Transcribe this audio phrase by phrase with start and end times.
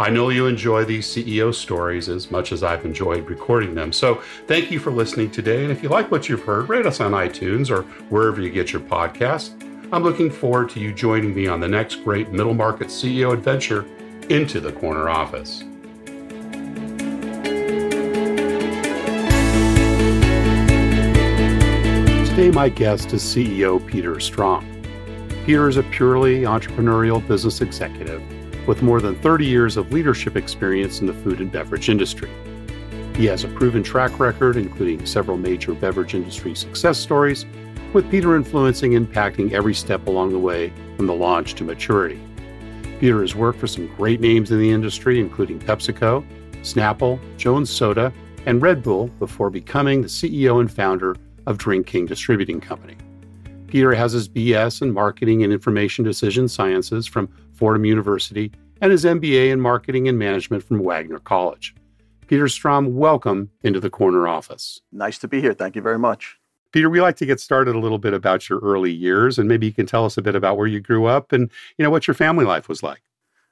[0.00, 3.92] I know you enjoy these CEO stories as much as I've enjoyed recording them.
[3.92, 5.64] So thank you for listening today.
[5.64, 8.72] And if you like what you've heard, rate us on iTunes or wherever you get
[8.72, 9.60] your podcasts.
[9.92, 13.86] I'm looking forward to you joining me on the next great middle market CEO adventure
[14.28, 15.64] into the corner office.
[22.30, 24.64] Today, my guest is CEO Peter Strong.
[25.44, 28.22] Peter is a purely entrepreneurial business executive
[28.68, 32.30] with more than 30 years of leadership experience in the food and beverage industry.
[33.16, 37.46] He has a proven track record, including several major beverage industry success stories,
[37.94, 42.20] with Peter influencing and impacting every step along the way from the launch to maturity.
[43.00, 46.22] Peter has worked for some great names in the industry, including PepsiCo,
[46.60, 48.12] Snapple, Jones Soda,
[48.44, 51.16] and Red Bull, before becoming the CEO and founder
[51.46, 52.98] of Drink King Distributing Company.
[53.66, 59.04] Peter has his BS in Marketing and Information Decision Sciences from Fordham University and his
[59.04, 61.74] MBA in Marketing and Management from Wagner College.
[62.28, 64.80] Peter Strom, welcome into the corner office.
[64.92, 65.54] Nice to be here.
[65.54, 66.38] Thank you very much.
[66.72, 69.66] Peter, we like to get started a little bit about your early years, and maybe
[69.66, 72.06] you can tell us a bit about where you grew up and you know what
[72.06, 73.02] your family life was like.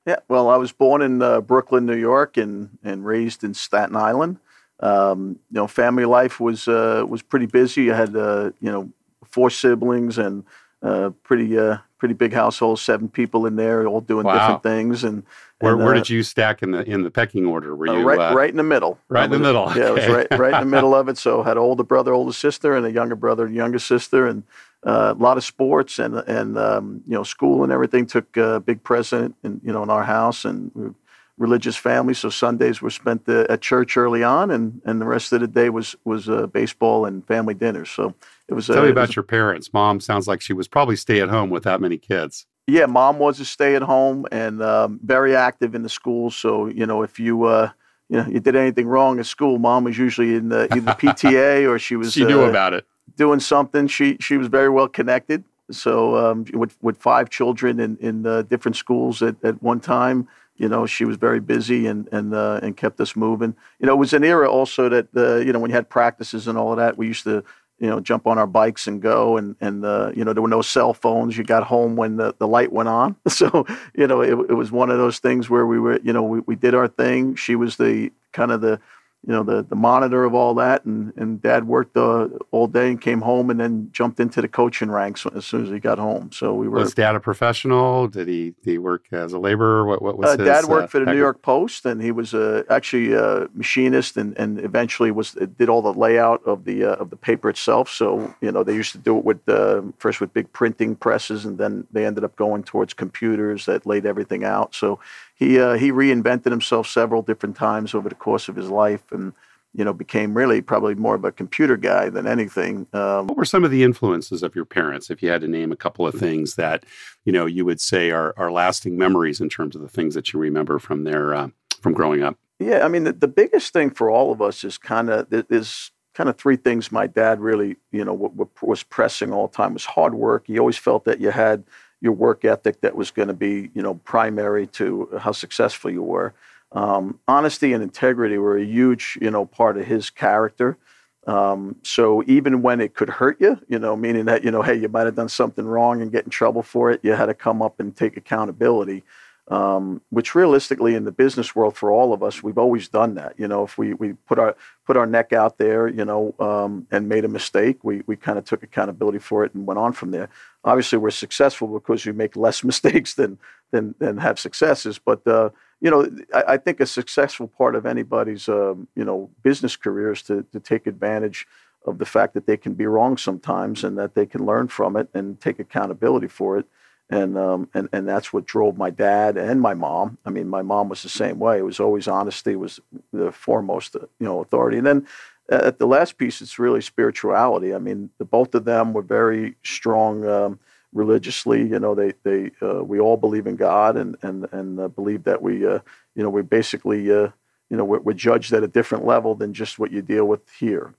[0.07, 3.97] Yeah, well, I was born in uh, Brooklyn, New York, and and raised in Staten
[3.97, 4.39] Island.
[4.81, 7.91] Um, you know, family life was uh, was pretty busy.
[7.91, 8.93] I had uh, you know
[9.25, 10.45] four siblings and
[10.83, 14.35] uh, pretty uh, pretty big household, seven people in there, all doing wow.
[14.35, 15.05] different things.
[15.05, 15.23] And,
[15.61, 17.75] where, and, where uh, did you stack in the in the pecking order?
[17.75, 18.99] Were you right right in the middle?
[19.09, 19.69] Right in the middle.
[19.71, 19.81] Okay.
[19.81, 21.19] Yeah, it was right right in the middle of it.
[21.19, 24.27] So I had an older brother, older sister, and a younger brother and younger sister,
[24.27, 24.43] and
[24.83, 28.83] a lot of sports and and um, you know school and everything took a big
[28.83, 30.71] present in you know in our house and.
[30.75, 30.91] We
[31.39, 35.33] religious family, so Sundays were spent uh, at church early on, and, and the rest
[35.33, 37.91] of the day was was uh, baseball and family dinners.
[37.91, 38.15] So
[38.49, 38.67] it was.
[38.67, 39.73] Tell uh, me about your parents.
[39.73, 42.47] Mom sounds like she was probably stay at home with that many kids.
[42.67, 46.31] Yeah, mom was a stay at home and um, very active in the school.
[46.31, 47.71] So you know, if you uh,
[48.09, 51.69] you know you did anything wrong at school, mom was usually in the either PTA
[51.69, 52.13] or she was.
[52.13, 52.87] she knew uh, about it.
[53.17, 53.87] Doing something.
[53.89, 55.45] She she was very well connected.
[55.71, 60.29] So um, with with five children in in uh, different schools at, at one time,
[60.57, 63.55] you know, she was very busy and and uh, and kept us moving.
[63.79, 66.49] You know, it was an era also that uh, you know when you had practices
[66.49, 67.45] and all of that, we used to
[67.79, 70.49] you know jump on our bikes and go and and the you know there were
[70.49, 71.37] no cell phones.
[71.37, 74.73] You got home when the, the light went on, so you know it, it was
[74.73, 77.35] one of those things where we were you know we, we did our thing.
[77.35, 78.81] She was the kind of the
[79.27, 80.85] you know the the monitor of all that.
[80.85, 84.49] And and dad worked uh, all day and came home and then jumped into the
[84.49, 86.31] coaching ranks as soon as he got home.
[86.33, 88.07] So we were was dad a professional?
[88.07, 89.85] Did he did he work as a laborer?
[89.85, 92.13] What, what was uh, his, dad worked uh, for the new york post and he
[92.13, 92.35] was
[92.71, 97.11] actually a machinist and and eventually was did all the layout of the uh, of
[97.11, 97.91] the paper itself.
[97.91, 101.45] So you know they used to do it with uh, first with big printing presses
[101.45, 104.73] and then they ended up going towards computers that laid everything out.
[104.75, 105.01] So
[105.37, 109.35] he uh, he reinvented himself several different times over the course of his life, and
[109.75, 112.87] you know became really probably more of a computer guy than anything.
[112.95, 115.11] Um, what were some of the influences of your parents?
[115.11, 116.85] If you had to name a couple of things that
[117.27, 120.33] you know you would say are are lasting memories in terms of the things that
[120.33, 121.49] you remember from their uh,
[121.83, 122.39] from growing up.
[122.59, 125.91] Yeah, I mean the, the biggest thing for all of us is kind of is
[126.15, 129.55] kind of three things my dad really you know w- w- was pressing all the
[129.55, 130.47] time was hard work.
[130.47, 131.65] He always felt that you had
[132.07, 136.05] your work ethic that was going to be, you know, primary to how successful you
[136.05, 136.33] were.
[136.71, 140.79] Um, honesty and integrity were a huge, you know, part of his character.
[141.27, 144.77] Um, so even when it could hurt you, you know, meaning that, you know, hey,
[144.77, 147.35] you might have done something wrong and get in trouble for it, you had to
[147.35, 149.03] come up and take accountability
[149.49, 153.35] um, which realistically in the business world for all of us we've always done that
[153.39, 156.87] you know if we, we put our put our neck out there you know um,
[156.91, 159.93] and made a mistake we, we kind of took accountability for it and went on
[159.93, 160.29] from there
[160.65, 163.39] obviously we're successful because we make less mistakes than
[163.71, 165.51] than, than have successes but uh,
[165.81, 170.13] you know I, I, think a successful part of anybody's um, you know business career
[170.13, 171.47] is to, to take advantage
[171.87, 174.97] of the fact that they can be wrong sometimes and that they can learn from
[174.97, 176.67] it and take accountability for it.
[177.09, 180.19] And, um, and, and that's what drove my dad and my mom.
[180.27, 181.59] I mean, my mom was the same way.
[181.59, 182.81] It was always honesty was
[183.13, 184.79] the foremost, you know, authority.
[184.79, 185.07] And then
[185.49, 187.75] at the last piece, it's really spirituality.
[187.75, 190.59] I mean, the, both of them were very strong um,
[190.93, 191.61] religiously.
[191.61, 195.25] You know, they they uh, we all believe in God and and and uh, believe
[195.25, 195.79] that we uh,
[196.15, 197.29] you know we basically uh,
[197.71, 200.41] you know we're, we're, judged at a different level than just what you deal with
[200.59, 200.95] here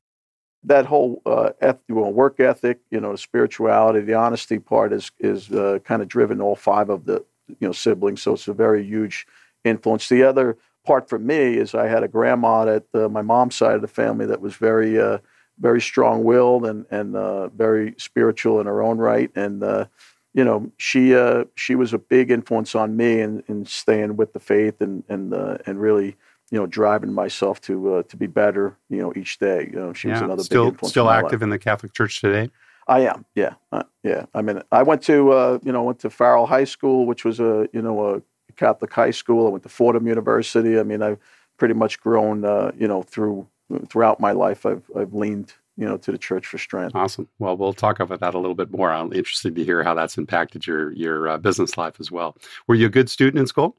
[0.67, 5.49] that whole uh, eth- well, work ethic, you know, spirituality, the honesty part is is
[5.51, 8.21] uh, kind of driven all five of the you know siblings.
[8.21, 9.25] So it's a very huge
[9.63, 10.09] influence.
[10.09, 13.75] The other part for me is I had a grandma at uh, my mom's side
[13.75, 15.19] of the family that was very uh,
[15.59, 19.85] very strong willed and and uh, very spiritual in her own right, and uh,
[20.33, 21.15] you know she
[21.55, 25.33] she was a big influence on me in, in staying with the faith and and
[25.33, 26.17] and really
[26.51, 29.69] you know, driving myself to uh, to be better, you know, each day.
[29.71, 30.15] You know, she yeah.
[30.15, 31.43] was another still big influence still in active life.
[31.43, 32.49] in the Catholic Church today.
[32.87, 34.27] I am, yeah, uh, yeah.
[34.33, 37.39] I mean, I went to uh, you know went to Farrell High School, which was
[37.39, 38.21] a you know a
[38.55, 39.47] Catholic high school.
[39.47, 40.79] I went to Fordham University.
[40.79, 41.19] I mean, I've
[41.57, 43.47] pretty much grown, uh, you know, through
[43.87, 44.65] throughout my life.
[44.65, 46.95] I've I've leaned you know to the church for strength.
[46.95, 47.27] Awesome.
[47.39, 48.91] Well, we'll talk about that a little bit more.
[48.91, 52.35] I'm interested to hear how that's impacted your your uh, business life as well.
[52.67, 53.75] Were you a good student in school?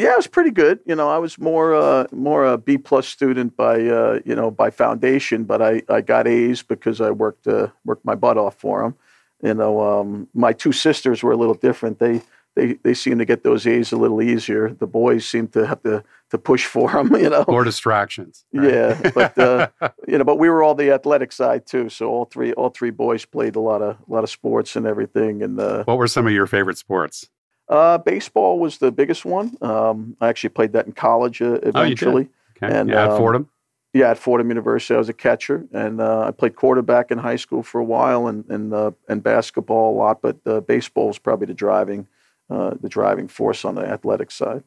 [0.00, 0.80] Yeah, it was pretty good.
[0.86, 4.50] You know, I was more uh, more a B plus student by uh, you know
[4.50, 8.54] by foundation, but I, I got A's because I worked uh, worked my butt off
[8.54, 8.96] for them.
[9.42, 11.98] You know, um, my two sisters were a little different.
[11.98, 12.22] They
[12.56, 14.70] they they seemed to get those A's a little easier.
[14.70, 17.14] The boys seemed to have to to push for them.
[17.20, 18.46] You know, more distractions.
[18.54, 18.72] Right?
[18.72, 19.68] Yeah, but uh,
[20.08, 21.90] you know, but we were all the athletic side too.
[21.90, 24.86] So all three all three boys played a lot of a lot of sports and
[24.86, 25.42] everything.
[25.42, 27.28] And uh, what were some of your favorite sports?
[27.70, 29.56] Uh, baseball was the biggest one.
[29.62, 32.28] Um, I actually played that in college uh, eventually.
[32.62, 32.76] Oh, okay.
[32.78, 33.48] And yeah, at um, Fordham.
[33.94, 37.36] Yeah, at Fordham University, I was a catcher, and uh, I played quarterback in high
[37.36, 40.20] school for a while, and and uh, and basketball a lot.
[40.20, 42.08] But uh, baseball was probably the driving
[42.50, 44.64] uh, the driving force on the athletic side.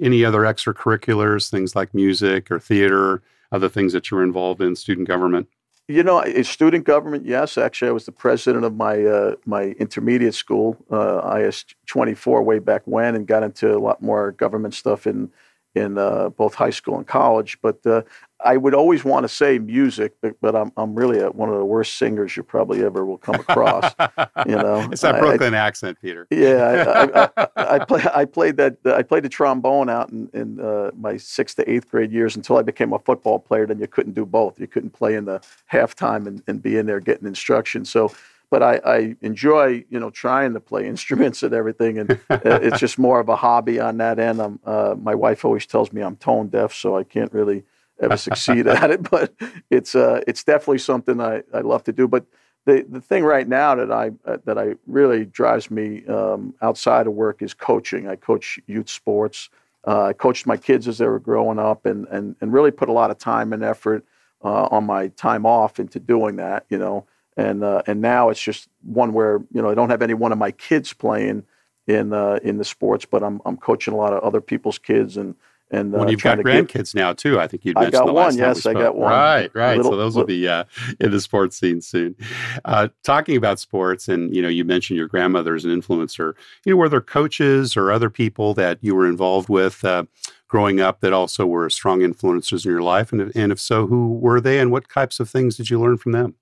[0.00, 3.22] Any other extracurriculars, things like music or theater,
[3.52, 5.46] other things that you were involved in, student government?
[5.90, 7.58] You know, student government, yes.
[7.58, 12.60] Actually, I was the president of my uh, my intermediate school, uh, IS 24, way
[12.60, 15.32] back when, and got into a lot more government stuff in
[15.74, 17.58] in uh, both high school and college.
[17.62, 18.02] But uh,
[18.44, 21.56] I would always want to say music, but, but I'm I'm really a, one of
[21.56, 23.92] the worst singers you probably ever will come across.
[24.46, 26.26] you know, it's that Brooklyn I, accent, Peter.
[26.30, 28.78] Yeah, I, I, I, play, I played that.
[28.86, 32.56] I played the trombone out in, in uh, my sixth to eighth grade years until
[32.56, 33.66] I became a football player.
[33.66, 34.58] Then you couldn't do both.
[34.58, 35.40] You couldn't play in the
[35.70, 37.84] halftime and, and be in there getting instruction.
[37.84, 38.12] So
[38.50, 42.80] but I, I, enjoy you know trying to play instruments and everything, and uh, it's
[42.80, 44.42] just more of a hobby on that end.
[44.42, 47.64] I'm, uh, my wife always tells me I'm tone deaf, so I can't really
[48.00, 49.08] ever succeed at it.
[49.08, 49.32] But
[49.70, 52.08] it's uh, it's definitely something I, I love to do.
[52.08, 52.26] But
[52.66, 57.06] the the thing right now that I uh, that I really drives me um, outside
[57.06, 58.08] of work is coaching.
[58.08, 59.48] I coach youth sports.
[59.86, 62.88] Uh, I coached my kids as they were growing up, and and and really put
[62.88, 64.04] a lot of time and effort
[64.42, 66.66] uh, on my time off into doing that.
[66.68, 67.06] You know
[67.40, 70.32] and uh, and now it's just one where you know I don't have any one
[70.32, 71.44] of my kids playing
[71.86, 75.16] in uh, in the sports, but I'm I'm coaching a lot of other people's kids
[75.16, 75.34] and
[75.72, 78.12] and uh, when you've got grandkids now too, I think you mentioned I got the
[78.12, 78.36] one.
[78.36, 79.10] Yes, I got one.
[79.10, 79.76] Right, right.
[79.76, 80.64] Little, so those will be uh,
[80.98, 82.16] in the sports scene soon.
[82.64, 86.34] Uh, talking about sports, and you know, you mentioned your grandmother as an influencer.
[86.64, 90.04] You know, were there coaches or other people that you were involved with uh,
[90.48, 93.12] growing up that also were strong influences in your life?
[93.12, 95.98] And and if so, who were they, and what types of things did you learn
[95.98, 96.34] from them?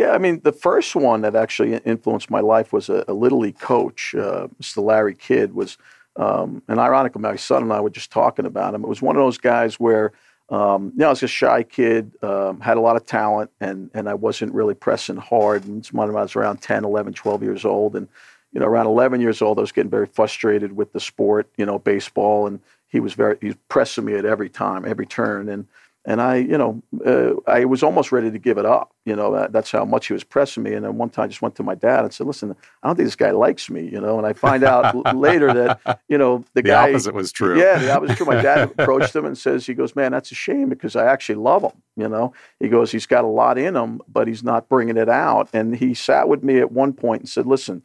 [0.00, 3.40] Yeah, I mean, the first one that actually influenced my life was a, a little
[3.40, 4.82] league coach, uh, Mr.
[4.82, 5.52] Larry Kidd.
[5.52, 5.76] Was
[6.16, 8.82] um, and ironically, my son and I were just talking about him.
[8.82, 10.12] It was one of those guys where,
[10.48, 13.90] um, you know, I was a shy kid, um, had a lot of talent, and
[13.92, 15.66] and I wasn't really pressing hard.
[15.66, 18.08] And when I was around 10, 11, 12 years old, and
[18.54, 21.66] you know, around 11 years old, I was getting very frustrated with the sport, you
[21.66, 25.50] know, baseball, and he was very he was pressing me at every time, every turn,
[25.50, 25.66] and
[26.06, 28.94] and I, you know, uh, I was almost ready to give it up.
[29.04, 30.72] You know, that, that's how much he was pressing me.
[30.72, 32.96] And then one time I just went to my dad and said, listen, I don't
[32.96, 34.16] think this guy likes me, you know.
[34.16, 36.86] And I find out later that, you know, the, the guy.
[36.86, 37.58] The opposite was true.
[37.58, 38.26] Yeah, the opposite was true.
[38.26, 41.34] My dad approached him and says, he goes, man, that's a shame because I actually
[41.34, 42.32] love him, you know.
[42.60, 45.50] He goes, he's got a lot in him, but he's not bringing it out.
[45.52, 47.82] And he sat with me at one point and said, listen,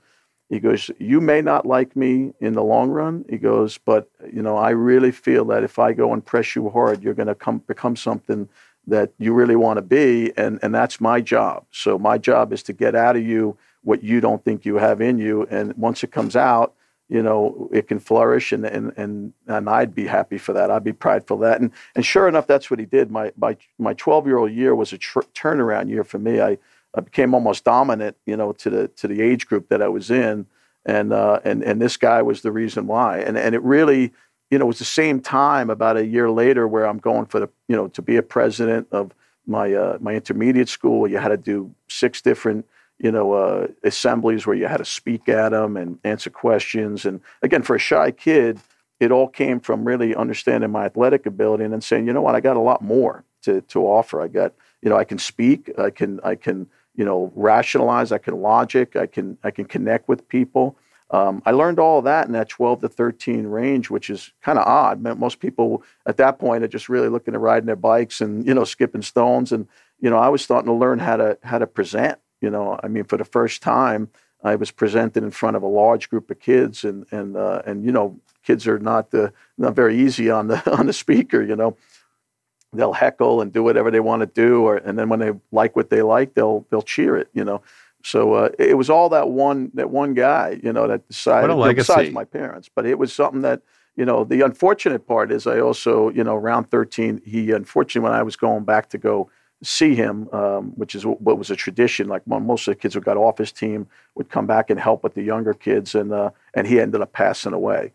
[0.50, 3.25] he goes, You may not like me in the long run.
[3.30, 6.70] He goes, But, you know, I really feel that if I go and press you
[6.70, 8.48] hard, you're going to come become something
[8.88, 10.32] that you really want to be.
[10.38, 11.66] And, and that's my job.
[11.72, 15.02] So my job is to get out of you what you don't think you have
[15.02, 15.48] in you.
[15.50, 16.75] And once it comes out,
[17.08, 20.72] you know, it can flourish, and and and and I'd be happy for that.
[20.72, 21.62] I'd be prideful that.
[21.62, 23.12] And and sure enough, that's what he did.
[23.12, 26.42] My my my 12 year old year was a tr- turnaround year for me.
[26.42, 26.58] I,
[26.96, 30.10] I became almost dominant, you know, to the to the age group that I was
[30.10, 30.46] in,
[30.86, 33.20] and uh, and and this guy was the reason why.
[33.20, 34.14] And and it really,
[34.50, 37.50] you know, was the same time about a year later where I'm going for the,
[37.68, 39.14] you know, to be a president of
[39.46, 41.08] my uh, my intermediate school.
[41.08, 42.66] You had to do six different
[42.98, 47.06] you know, uh, assemblies where you had to speak at them and answer questions.
[47.06, 48.60] And again, for a shy kid,
[49.00, 52.36] it all came from really understanding my athletic ability and then saying, you know what,
[52.36, 54.22] I got a lot more to, to offer.
[54.22, 58.18] I got, you know, I can speak, I can, I can, you know, rationalize, I
[58.18, 60.78] can logic, I can, I can connect with people.
[61.12, 64.66] Um, I learned all that in that 12 to 13 range, which is kind of
[64.66, 65.02] odd.
[65.02, 68.56] Most people at that point are just really looking at riding their bikes and you
[68.56, 69.52] know skipping stones.
[69.52, 69.68] And
[70.00, 72.88] you know, I was starting to learn how to how to present you know, I
[72.88, 74.10] mean, for the first time,
[74.44, 77.84] I was presented in front of a large group of kids, and and uh, and
[77.84, 81.42] you know, kids are not the not very easy on the on the speaker.
[81.42, 81.75] You know,
[82.75, 85.75] they'll heckle and do whatever they want to do, or and then when they like
[85.75, 87.29] what they like, they'll they'll cheer it.
[87.34, 87.62] You know,
[88.03, 90.60] so uh, it was all that one that one guy.
[90.62, 91.50] You know, that decided.
[91.50, 91.94] What a legacy.
[91.94, 93.62] Besides my parents, but it was something that
[93.96, 94.24] you know.
[94.24, 98.36] The unfortunate part is I also you know around thirteen, he unfortunately when I was
[98.36, 99.29] going back to go
[99.63, 102.08] see him, um, which is what was a tradition.
[102.08, 105.03] Like most of the kids who got off his team would come back and help
[105.03, 107.91] with the younger kids, and uh, and he ended up passing away.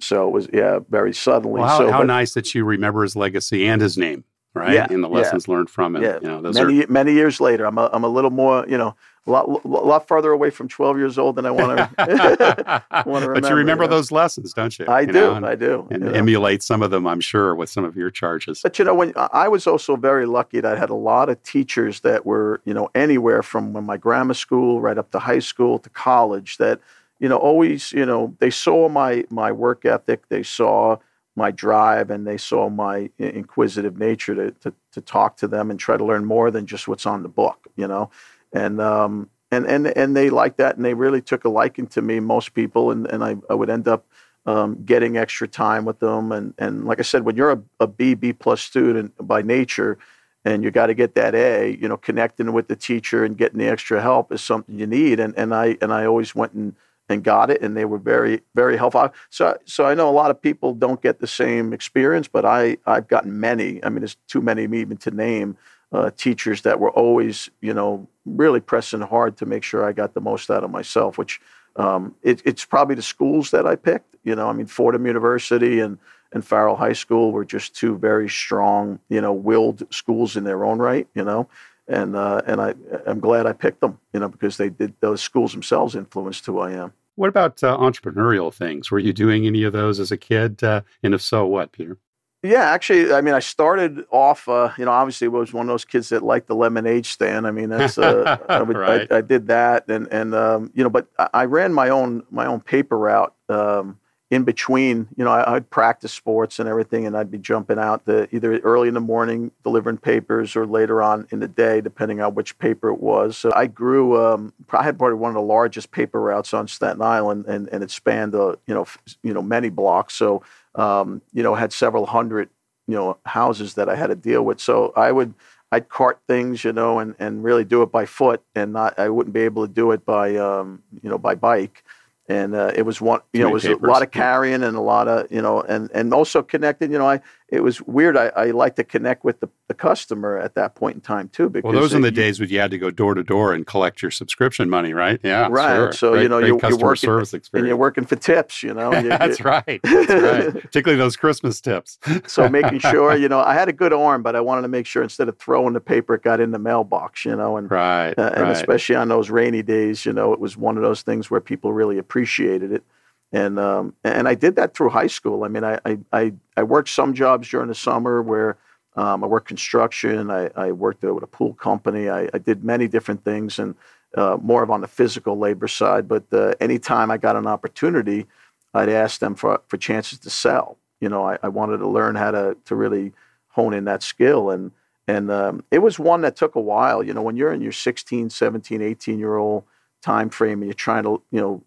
[0.00, 1.60] So it was yeah, very suddenly.
[1.60, 4.24] Well, how, so, how but, nice that you remember his legacy and his name,
[4.54, 4.74] right?
[4.74, 6.02] Yeah, and the lessons yeah, learned from it.
[6.02, 6.88] Yeah, you know, many are...
[6.88, 8.94] many years later, I'm a, I'm a little more you know
[9.28, 13.34] a lot, a lot farther away from 12 years old than I want to, remember.
[13.34, 13.96] But you remember you know?
[13.96, 14.86] those lessons, don't you?
[14.86, 15.12] I you do.
[15.12, 15.86] Know, and, I do.
[15.90, 18.60] And you emulate some of them, I'm sure, with some of your charges.
[18.62, 21.42] But you know, when I was also very lucky that I had a lot of
[21.42, 25.40] teachers that were, you know, anywhere from when my grammar school right up to high
[25.40, 26.80] school to college that,
[27.18, 30.98] you know, always, you know, they saw my my work ethic, they saw
[31.36, 35.78] my drive, and they saw my inquisitive nature to, to to talk to them and
[35.78, 38.10] try to learn more than just what's on the book, you know
[38.52, 42.02] and um, and and and they liked that, and they really took a liking to
[42.02, 42.20] me.
[42.20, 44.06] Most people, and and I, I would end up
[44.46, 47.86] um, getting extra time with them, and and like I said, when you're a, a
[47.86, 49.98] B B plus student by nature,
[50.44, 53.58] and you got to get that A, you know, connecting with the teacher and getting
[53.58, 56.74] the extra help is something you need, and and I and I always went and
[57.08, 59.12] and got it, and they were very very helpful.
[59.30, 62.78] So so I know a lot of people don't get the same experience, but I
[62.86, 63.82] I've gotten many.
[63.84, 65.56] I mean, there's too many even to name
[65.92, 70.14] uh, teachers that were always, you know, really pressing hard to make sure I got
[70.14, 71.18] the most out of myself.
[71.18, 71.40] Which
[71.76, 74.16] um, it, it's probably the schools that I picked.
[74.24, 75.98] You know, I mean, Fordham University and
[76.32, 80.62] and Farrell High School were just two very strong, you know, willed schools in their
[80.64, 81.08] own right.
[81.14, 81.48] You know,
[81.86, 82.74] and uh, and I
[83.06, 83.98] I'm glad I picked them.
[84.12, 86.92] You know, because they did those schools themselves influenced who I am.
[87.18, 88.92] What about uh, entrepreneurial things?
[88.92, 90.62] Were you doing any of those as a kid?
[90.62, 91.98] Uh, and if so, what, Peter?
[92.44, 95.84] Yeah, actually, I mean, I started off, uh, you know, obviously was one of those
[95.84, 97.48] kids that liked the lemonade stand.
[97.48, 99.10] I mean, that's, uh, I, would, right.
[99.10, 102.46] I, I, did that, and and um, you know, but I ran my own my
[102.46, 103.98] own paper route um,
[104.30, 105.08] in between.
[105.16, 108.58] You know, I, would practice sports and everything, and I'd be jumping out the either
[108.58, 112.58] early in the morning delivering papers or later on in the day, depending on which
[112.58, 113.36] paper it was.
[113.36, 114.20] So I grew.
[114.22, 117.82] Um, I had probably one of the largest paper routes on Staten Island, and and
[117.82, 120.14] it spanned, uh, you know, f- you know, many blocks.
[120.14, 120.42] So
[120.78, 122.48] um, you know, had several hundred,
[122.86, 124.60] you know, houses that I had to deal with.
[124.60, 125.34] So I would,
[125.72, 129.08] I'd cart things, you know, and, and really do it by foot and not, I
[129.08, 131.84] wouldn't be able to do it by, um, you know, by bike
[132.28, 134.80] and uh, it was one you know it was a lot of carrying and a
[134.80, 137.20] lot of you know and and also connecting you know i
[137.50, 138.16] it was weird.
[138.16, 141.48] I, I like to connect with the, the customer at that point in time too
[141.48, 143.66] because well those are the days when you had to go door to door and
[143.66, 145.20] collect your subscription money right?
[145.22, 145.92] Yeah right sure.
[145.92, 148.92] so great, you know you're, you're, working service and you're working for tips you know
[149.00, 150.52] you, that's right that's right.
[150.62, 151.98] Particularly those christmas tips.
[152.26, 154.86] So making sure you know i had a good arm but i wanted to make
[154.86, 158.14] sure instead of throwing the paper it got in the mailbox you know and right
[158.18, 158.56] uh, and right.
[158.56, 161.72] especially on those rainy days you know it was one of those things where people
[161.72, 162.84] really appreciated it
[163.32, 165.44] and um, and I did that through high school.
[165.44, 165.78] I mean, I
[166.12, 168.56] I I worked some jobs during the summer where
[168.96, 170.30] um, I worked construction.
[170.30, 172.08] I, I worked with a pool company.
[172.08, 173.74] I, I did many different things and
[174.16, 176.08] uh, more of on the physical labor side.
[176.08, 178.26] But uh, anytime I got an opportunity,
[178.74, 180.78] I'd ask them for for chances to sell.
[181.00, 183.12] You know, I, I wanted to learn how to to really
[183.48, 184.70] hone in that skill and
[185.08, 187.72] and um, it was one that took a while you know when you're in your
[187.72, 189.64] 16 17 18 year old
[190.02, 191.62] time frame and you're trying to you know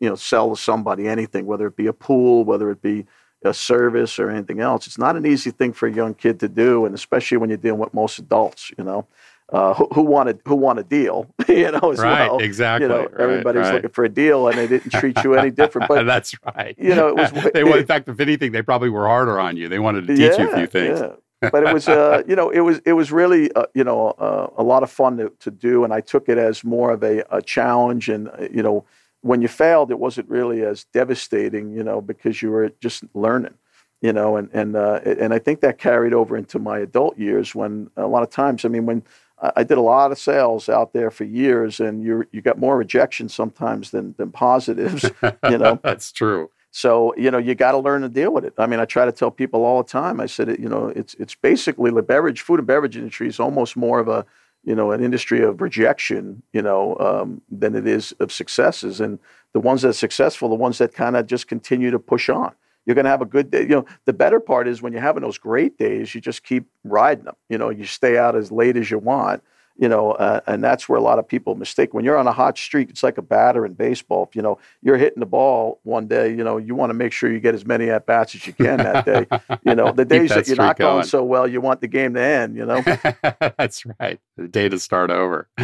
[0.00, 3.06] you know sell to somebody anything, whether it be a pool, whether it be
[3.44, 4.86] a service or anything else.
[4.86, 7.56] It's not an easy thing for a young kid to do, and especially when you're
[7.56, 9.06] dealing with most adults, you know.
[9.52, 12.38] uh, who, who, wanted who want a deal, you know, as right, well.
[12.38, 12.86] Exactly.
[12.86, 13.74] You know, right, everybody's right.
[13.74, 15.88] looking for a deal, and they didn't treat you any different.
[15.88, 16.76] But that's right.
[16.78, 17.30] You know, it was.
[17.54, 19.68] they, in fact, if anything, they probably were harder on you.
[19.68, 21.00] They wanted to teach yeah, you a few things.
[21.00, 21.50] Yeah.
[21.50, 24.48] but it was, uh, you know, it was it was really, uh, you know, uh,
[24.56, 27.24] a lot of fun to, to do, and I took it as more of a,
[27.34, 28.08] a challenge.
[28.08, 28.84] And uh, you know,
[29.22, 33.54] when you failed, it wasn't really as devastating, you know, because you were just learning
[34.00, 37.54] you know, and and uh, and I think that carried over into my adult years
[37.54, 39.02] when a lot of times, I mean, when
[39.56, 42.76] I did a lot of sales out there for years, and you you got more
[42.76, 45.04] rejection sometimes than than positives,
[45.50, 45.78] you know.
[45.82, 46.50] That's true.
[46.70, 48.54] So you know you got to learn to deal with it.
[48.56, 50.20] I mean, I try to tell people all the time.
[50.20, 53.40] I said, it, you know, it's it's basically the beverage, food and beverage industry is
[53.40, 54.24] almost more of a
[54.64, 59.00] you know an industry of rejection, you know, um, than it is of successes.
[59.00, 59.18] And
[59.52, 62.54] the ones that are successful, the ones that kind of just continue to push on
[62.86, 63.62] you're going to have a good day.
[63.62, 66.66] You know, the better part is when you're having those great days, you just keep
[66.84, 67.36] riding them.
[67.48, 69.42] You know, you stay out as late as you want.
[69.80, 71.94] You know, uh, and that's where a lot of people mistake.
[71.94, 74.26] When you're on a hot streak, it's like a batter in baseball.
[74.28, 76.28] If, you know, you're hitting the ball one day.
[76.28, 78.52] You know, you want to make sure you get as many at bats as you
[78.52, 79.26] can that day.
[79.64, 80.96] you know, the days that, that you're not going.
[80.96, 82.56] going so well, you want the game to end.
[82.56, 82.82] You know,
[83.56, 84.20] that's right.
[84.36, 85.48] The day to start over.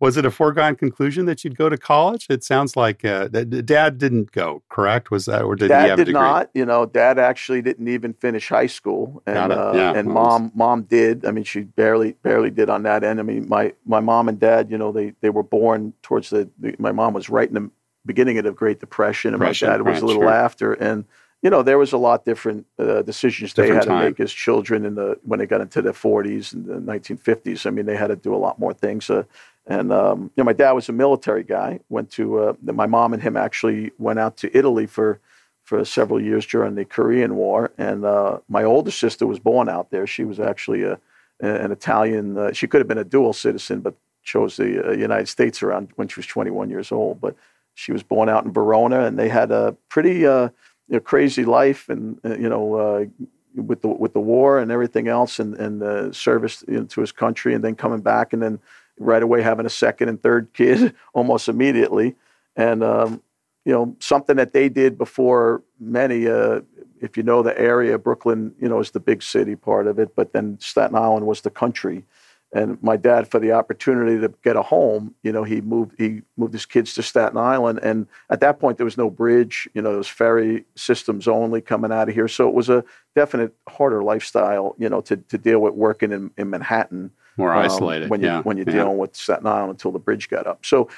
[0.00, 2.26] Was it a foregone conclusion that you'd go to college?
[2.28, 5.10] It sounds like uh, Dad didn't go, correct?
[5.10, 6.20] Was that or did Dad he have did a degree?
[6.20, 6.50] not.
[6.52, 10.82] You know, Dad actually didn't even finish high school, and uh, yeah, and mom mom
[10.82, 11.24] did.
[11.24, 13.18] I mean, she barely barely did on that end.
[13.18, 16.50] I mean, my my mom and dad, you know, they they were born towards the.
[16.58, 17.70] the my mom was right in the
[18.04, 20.30] beginning of the Great Depression, and Depression, my dad was right, a little sure.
[20.30, 21.06] after, and
[21.42, 24.00] you know, there was a lot different uh, decisions different they had time.
[24.00, 27.64] to make as children in the when they got into their 40s and the 1950s.
[27.64, 29.08] I mean, they had to do a lot more things.
[29.08, 29.22] Uh,
[29.68, 31.80] and um, you know, my dad was a military guy.
[31.90, 35.20] Went to uh, my mom and him actually went out to Italy for
[35.62, 37.70] for several years during the Korean War.
[37.76, 40.06] And uh, my older sister was born out there.
[40.06, 40.98] She was actually a,
[41.40, 42.38] an Italian.
[42.38, 45.90] Uh, she could have been a dual citizen, but chose the uh, United States around
[45.96, 47.20] when she was 21 years old.
[47.20, 47.36] But
[47.74, 50.48] she was born out in Verona, and they had a pretty uh,
[50.88, 53.06] you know, crazy life, and uh, you know
[53.54, 57.02] with the with the war and everything else, and and uh, service you know, to
[57.02, 58.58] his country, and then coming back, and then
[58.98, 62.16] right away having a second and third kid almost immediately,
[62.56, 63.22] and um,
[63.64, 66.28] you know something that they did before many.
[66.28, 66.60] Uh,
[67.00, 70.16] if you know the area, Brooklyn, you know, is the big city part of it,
[70.16, 72.04] but then Staten Island was the country.
[72.52, 76.22] And my dad, for the opportunity to get a home, you know, he moved he
[76.38, 79.82] moved his kids to Staten Island, and at that point there was no bridge, you
[79.82, 82.84] know, there was ferry systems only coming out of here, so it was a
[83.14, 87.64] definite harder lifestyle, you know, to, to deal with working in, in Manhattan more um,
[87.64, 88.40] isolated when you yeah.
[88.40, 88.76] when you're yeah.
[88.76, 90.66] dealing with Staten Island until the bridge got up.
[90.66, 90.88] So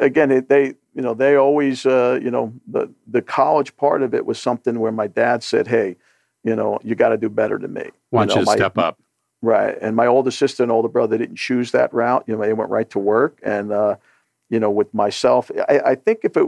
[0.00, 4.14] again, it, they you know they always uh, you know the the college part of
[4.14, 5.96] it was something where my dad said, hey,
[6.44, 7.90] you know, you got to do better than me.
[8.10, 8.98] Why don't you, know, you my, step up?
[9.42, 9.76] Right.
[9.80, 12.24] And my older sister and older brother didn't choose that route.
[12.26, 13.38] You know, they went right to work.
[13.42, 13.96] And, uh,
[14.50, 16.46] you know, with myself, I, I, think if it,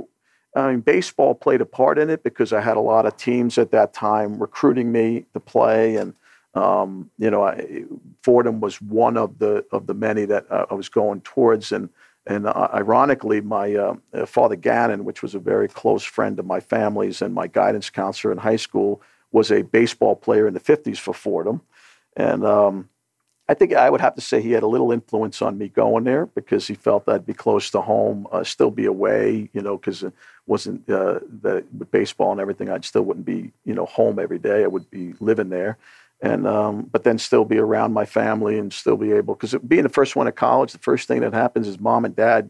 [0.55, 3.57] I mean, baseball played a part in it because I had a lot of teams
[3.57, 5.97] at that time recruiting me to play.
[5.97, 6.13] And,
[6.55, 7.85] um, you know, I,
[8.23, 11.73] Fordham was one of the, of the many that uh, I was going towards.
[11.73, 11.89] And,
[12.27, 13.95] and uh, ironically, my uh,
[14.27, 18.33] father Gannon, which was a very close friend of my family's and my guidance counselor
[18.33, 19.01] in high school,
[19.33, 21.63] was a baseball player in the 50s for Fordham.
[22.17, 22.89] And um,
[23.49, 26.05] I think I would have to say he had a little influence on me going
[26.05, 29.77] there because he felt I'd be close to home, uh, still be away, you know,
[29.77, 30.13] because it
[30.47, 34.39] wasn't uh, that with baseball and everything, I still wouldn't be, you know, home every
[34.39, 34.65] day.
[34.65, 35.79] I would be living there.
[36.21, 39.83] And um, but then still be around my family and still be able because being
[39.83, 42.49] the first one at college, the first thing that happens is mom and dad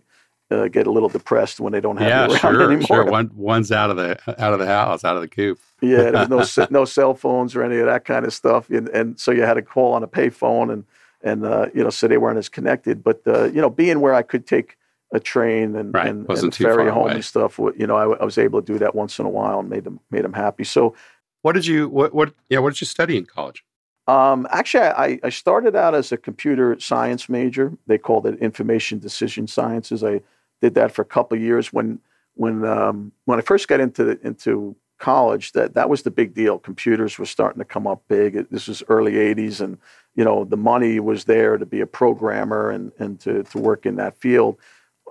[0.51, 2.87] uh, get a little depressed when they don't have yeah, you around sure, anymore.
[2.87, 5.59] Sure, one one's out of the out of the house, out of the coop.
[5.83, 9.19] Yeah, there's no no cell phones or any of that kind of stuff, and, and
[9.19, 10.85] so you had to call on a payphone, and
[11.23, 13.03] and uh, you know, so they weren't as connected.
[13.03, 14.77] But uh, you know, being where I could take
[15.13, 16.07] a train and right.
[16.07, 17.15] and, Wasn't and ferry home away.
[17.15, 19.61] and stuff, you know, I, I, was able to do that once in a while
[19.61, 20.65] and made them made them happy.
[20.65, 20.95] So,
[21.43, 23.65] what did you what what yeah what did you study in college?
[24.09, 27.73] Um, actually, I, I started out as a computer science major.
[27.87, 30.03] They called it information decision sciences.
[30.03, 30.23] I
[30.61, 31.73] did that for a couple of years.
[31.73, 32.01] When
[32.35, 36.59] when um, when I first got into into college, that that was the big deal.
[36.59, 38.49] Computers were starting to come up big.
[38.51, 39.77] This was early '80s, and
[40.15, 43.85] you know the money was there to be a programmer and and to to work
[43.85, 44.57] in that field.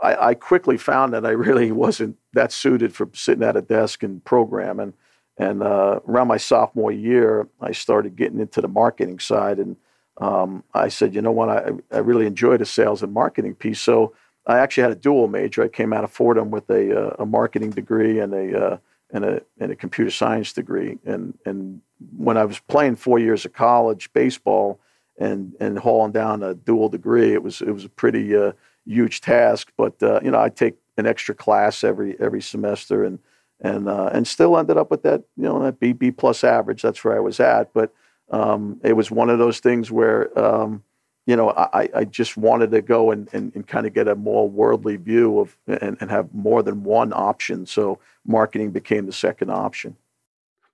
[0.02, 4.02] I, I quickly found that I really wasn't that suited for sitting at a desk
[4.02, 4.94] and programming.
[5.38, 9.76] And uh, around my sophomore year, I started getting into the marketing side, and
[10.18, 13.82] um, I said, you know what, I, I really enjoy the sales and marketing piece.
[13.82, 14.14] So
[14.46, 15.64] I actually had a dual major.
[15.64, 18.78] I came out of Fordham with a, uh, a marketing degree and a, uh,
[19.14, 20.98] and a and a computer science degree.
[21.06, 21.82] And and
[22.18, 24.80] when I was playing four years of college baseball
[25.22, 27.34] and and hauling down a dual degree.
[27.34, 28.54] It was it was a pretty uh,
[28.86, 33.20] huge task, but uh, you know I take an extra class every every semester and
[33.62, 36.82] and uh, and still ended up with that you know that B B plus average.
[36.82, 37.94] That's where I was at, but
[38.32, 40.84] um, it was one of those things where um,
[41.32, 44.16] you know I, I just wanted to go and, and, and kind of get a
[44.16, 47.66] more worldly view of and, and have more than one option.
[47.66, 49.96] So marketing became the second option.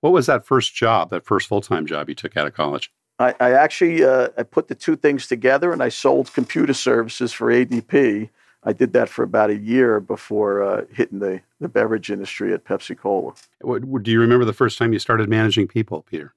[0.00, 2.90] What was that first job, that first full time job you took out of college?
[3.20, 7.32] I, I actually uh, I put the two things together and I sold computer services
[7.32, 8.28] for ADP.
[8.64, 12.64] I did that for about a year before uh, hitting the, the beverage industry at
[12.64, 13.34] Pepsi Cola.
[13.62, 16.34] Do you remember the first time you started managing people, Peter?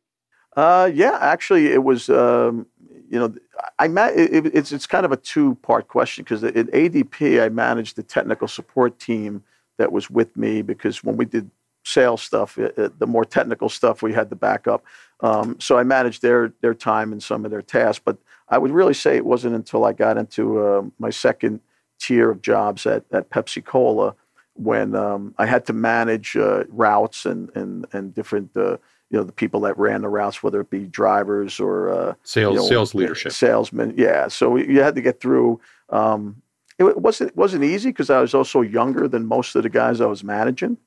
[0.55, 2.07] Uh, yeah, actually, it was.
[2.07, 2.67] Um,
[3.12, 3.36] you know,
[3.80, 8.04] I it's it's kind of a two part question because at ADP I managed the
[8.04, 9.43] technical support team
[9.78, 11.50] that was with me because when we did
[11.84, 14.84] sales stuff, the more technical stuff we had to back up.
[15.21, 18.02] Um, so I managed their their time and some of their tasks.
[18.04, 18.17] But
[18.50, 21.62] I would really say it wasn't until I got into uh, my second
[22.00, 24.15] tier of jobs at, at Pepsi Cola
[24.54, 28.56] when um, I had to manage uh, routes and and and different.
[28.56, 28.78] Uh,
[29.12, 32.56] you know the people that ran the routes, whether it be drivers or uh, sales,
[32.56, 33.93] you know, sales leadership, salesmen.
[33.97, 35.60] Yeah, so you had to get through.
[35.89, 36.41] Um,
[36.80, 40.00] it wasn't it wasn't easy because I was also younger than most of the guys
[40.00, 40.78] I was managing.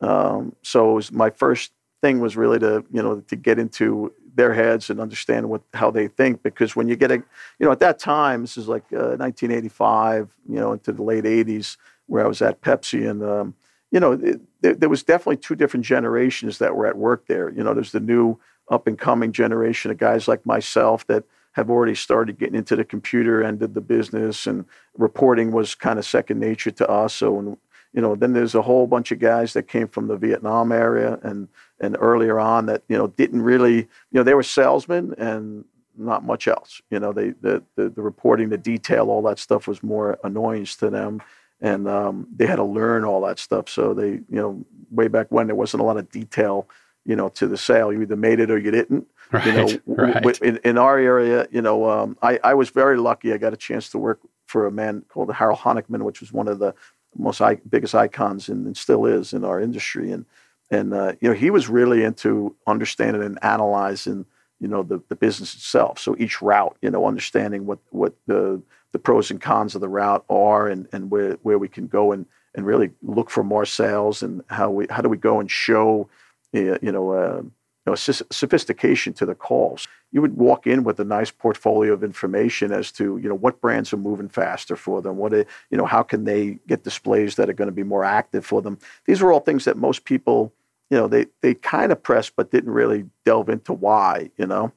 [0.00, 4.54] Um, so was, my first thing was really to you know to get into their
[4.54, 7.80] heads and understand what how they think because when you get a you know at
[7.80, 12.28] that time this is like uh, 1985 you know into the late 80s where I
[12.28, 13.54] was at Pepsi and um,
[13.90, 14.16] you know
[14.60, 17.50] there, there, was definitely two different generations that were at work there.
[17.50, 21.70] You know there's the new up and coming generation of guys like myself that have
[21.70, 24.64] already started getting into the computer end of the business and
[24.98, 27.14] reporting was kind of second nature to us.
[27.14, 27.56] So and,
[27.94, 31.18] you know, then there's a whole bunch of guys that came from the Vietnam area
[31.22, 31.48] and
[31.80, 35.64] and earlier on that you know didn't really, you know, they were salesmen and
[35.96, 36.82] not much else.
[36.90, 40.76] You know, they the the, the reporting, the detail, all that stuff was more annoyance
[40.76, 41.22] to them,
[41.60, 43.68] and um, they had to learn all that stuff.
[43.68, 46.68] So they, you know, way back when there wasn't a lot of detail,
[47.04, 47.92] you know, to the sale.
[47.92, 49.06] You either made it or you didn't.
[49.32, 50.40] Right, you know, right.
[50.40, 53.32] in, in our area, you know, um, I, I was very lucky.
[53.32, 56.46] I got a chance to work for a man called Harold Honickman, which was one
[56.48, 56.74] of the
[57.16, 60.12] most biggest icons and, and, still is in our industry.
[60.12, 60.26] And
[60.70, 64.26] and uh, you know he was really into understanding and analyzing
[64.60, 65.98] you know the, the business itself.
[65.98, 69.88] So each route, you know, understanding what what the the pros and cons of the
[69.88, 73.66] route are and and where where we can go and and really look for more
[73.66, 76.08] sales and how we how do we go and show
[76.54, 77.42] uh, you know uh,
[77.86, 79.86] know, sophistication to the calls.
[80.12, 83.60] You would walk in with a nice portfolio of information as to, you know, what
[83.60, 85.16] brands are moving faster for them.
[85.16, 88.04] What, are, you know, how can they get displays that are going to be more
[88.04, 88.78] active for them?
[89.06, 90.52] These are all things that most people,
[90.90, 94.72] you know, they they kind of pressed but didn't really delve into why, you know.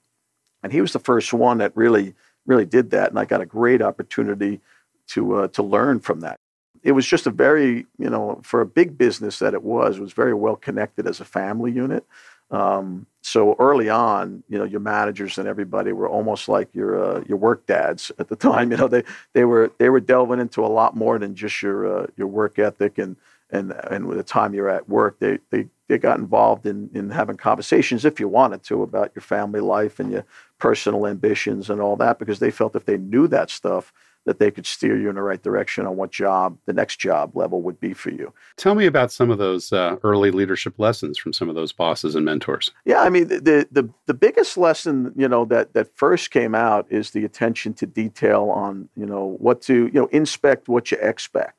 [0.64, 3.46] And he was the first one that really really did that, and I got a
[3.46, 4.60] great opportunity
[5.10, 6.40] to uh, to learn from that.
[6.82, 10.02] It was just a very, you know, for a big business that it was, it
[10.02, 12.06] was very well connected as a family unit.
[12.52, 17.24] Um, so early on, you know, your managers and everybody were almost like your uh,
[17.28, 18.72] your work dads at the time.
[18.72, 22.04] You know, they they were they were delving into a lot more than just your
[22.04, 23.16] uh, your work ethic and
[23.52, 27.10] and and with the time you're at work, they they they got involved in in
[27.10, 30.26] having conversations if you wanted to about your family life and your
[30.58, 33.92] personal ambitions and all that because they felt if they knew that stuff
[34.26, 37.36] that they could steer you in the right direction on what job the next job
[37.36, 38.32] level would be for you.
[38.58, 42.16] Tell me about some of those uh, early leadership lessons from some of those bosses
[42.16, 42.70] and mentors.
[42.86, 46.86] Yeah, I mean the the the biggest lesson you know that that first came out
[46.90, 50.98] is the attention to detail on you know what to you know inspect what you
[51.02, 51.56] expect.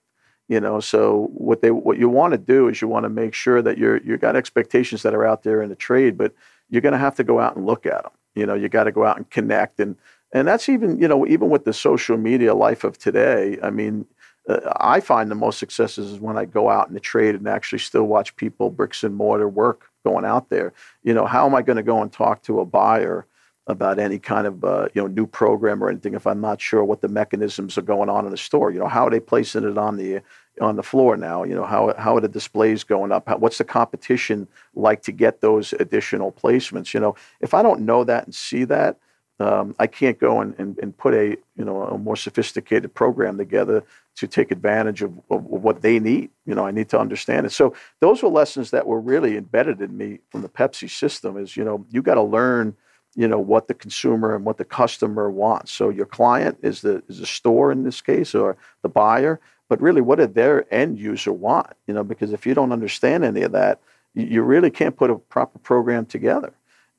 [0.50, 3.34] You know, so what they what you want to do is you want to make
[3.34, 6.34] sure that you're you've got expectations that are out there in the trade, but
[6.68, 8.12] you're going to have to go out and look at them.
[8.34, 9.96] You know, you got to go out and connect and
[10.32, 14.06] and that's even you know even with the social media life of today i mean
[14.48, 17.48] uh, i find the most successes is when i go out in the trade and
[17.48, 21.54] actually still watch people bricks and mortar work going out there you know how am
[21.54, 23.26] i going to go and talk to a buyer
[23.70, 26.84] about any kind of uh, you know new program or anything if i'm not sure
[26.84, 29.64] what the mechanisms are going on in the store you know how are they placing
[29.64, 30.20] it on the
[30.60, 33.58] on the floor now you know how, how are the displays going up how, what's
[33.58, 38.24] the competition like to get those additional placements you know if i don't know that
[38.24, 38.96] and see that
[39.40, 43.38] um, I can't go and, and, and, put a you know a more sophisticated program
[43.38, 43.82] together
[44.16, 46.28] to take advantage of, of, what they need.
[46.44, 47.50] You know, I need to understand it.
[47.52, 51.38] So those were lessons that were really embedded in me from the Pepsi system.
[51.38, 52.76] Is you know you got to learn
[53.14, 55.72] you know what the consumer and what the customer wants.
[55.72, 59.80] So your client is the is the store in this case or the buyer, but
[59.80, 61.72] really what did their end user want?
[61.86, 63.80] You know, because if you don't understand any of that,
[64.14, 66.52] you really can't put a proper program together.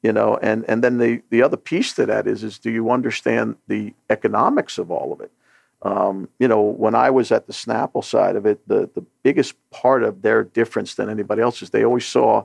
[0.03, 2.91] you know and and then the the other piece to that is is do you
[2.91, 5.31] understand the economics of all of it
[5.83, 9.53] um, you know when i was at the snapple side of it the the biggest
[9.71, 12.43] part of their difference than anybody else is they always saw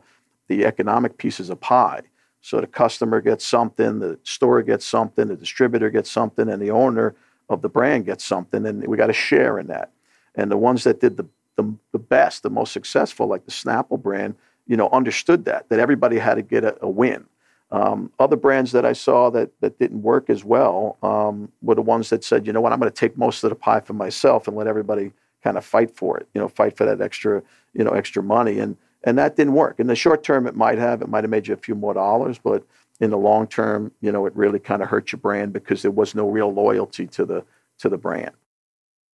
[0.48, 2.02] the economic pieces of pie
[2.40, 6.70] so the customer gets something the store gets something the distributor gets something and the
[6.70, 7.14] owner
[7.48, 9.90] of the brand gets something and we got to share in that.
[10.34, 14.00] And the ones that did the, the, the best the most successful like the snapple
[14.00, 14.34] brand
[14.66, 17.24] you know understood that that everybody had to get a, a win.
[17.72, 21.82] Um, other brands that I saw that that didn't work as well um, were the
[21.82, 23.92] ones that said, you know what, I'm going to take most of the pie for
[23.92, 26.28] myself and let everybody kind of fight for it.
[26.32, 29.80] You know, fight for that extra, you know, extra money, and and that didn't work.
[29.80, 31.94] In the short term, it might have, it might have made you a few more
[31.94, 32.64] dollars, but
[33.00, 35.90] in the long term, you know, it really kind of hurt your brand because there
[35.90, 37.44] was no real loyalty to the
[37.78, 38.32] to the brand.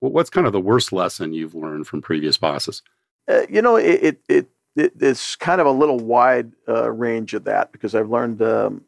[0.00, 2.82] Well, what's kind of the worst lesson you've learned from previous bosses?
[3.28, 7.44] Uh, you know, it, it, it it's kind of a little wide uh, range of
[7.44, 8.40] that because I've learned.
[8.42, 8.82] Um,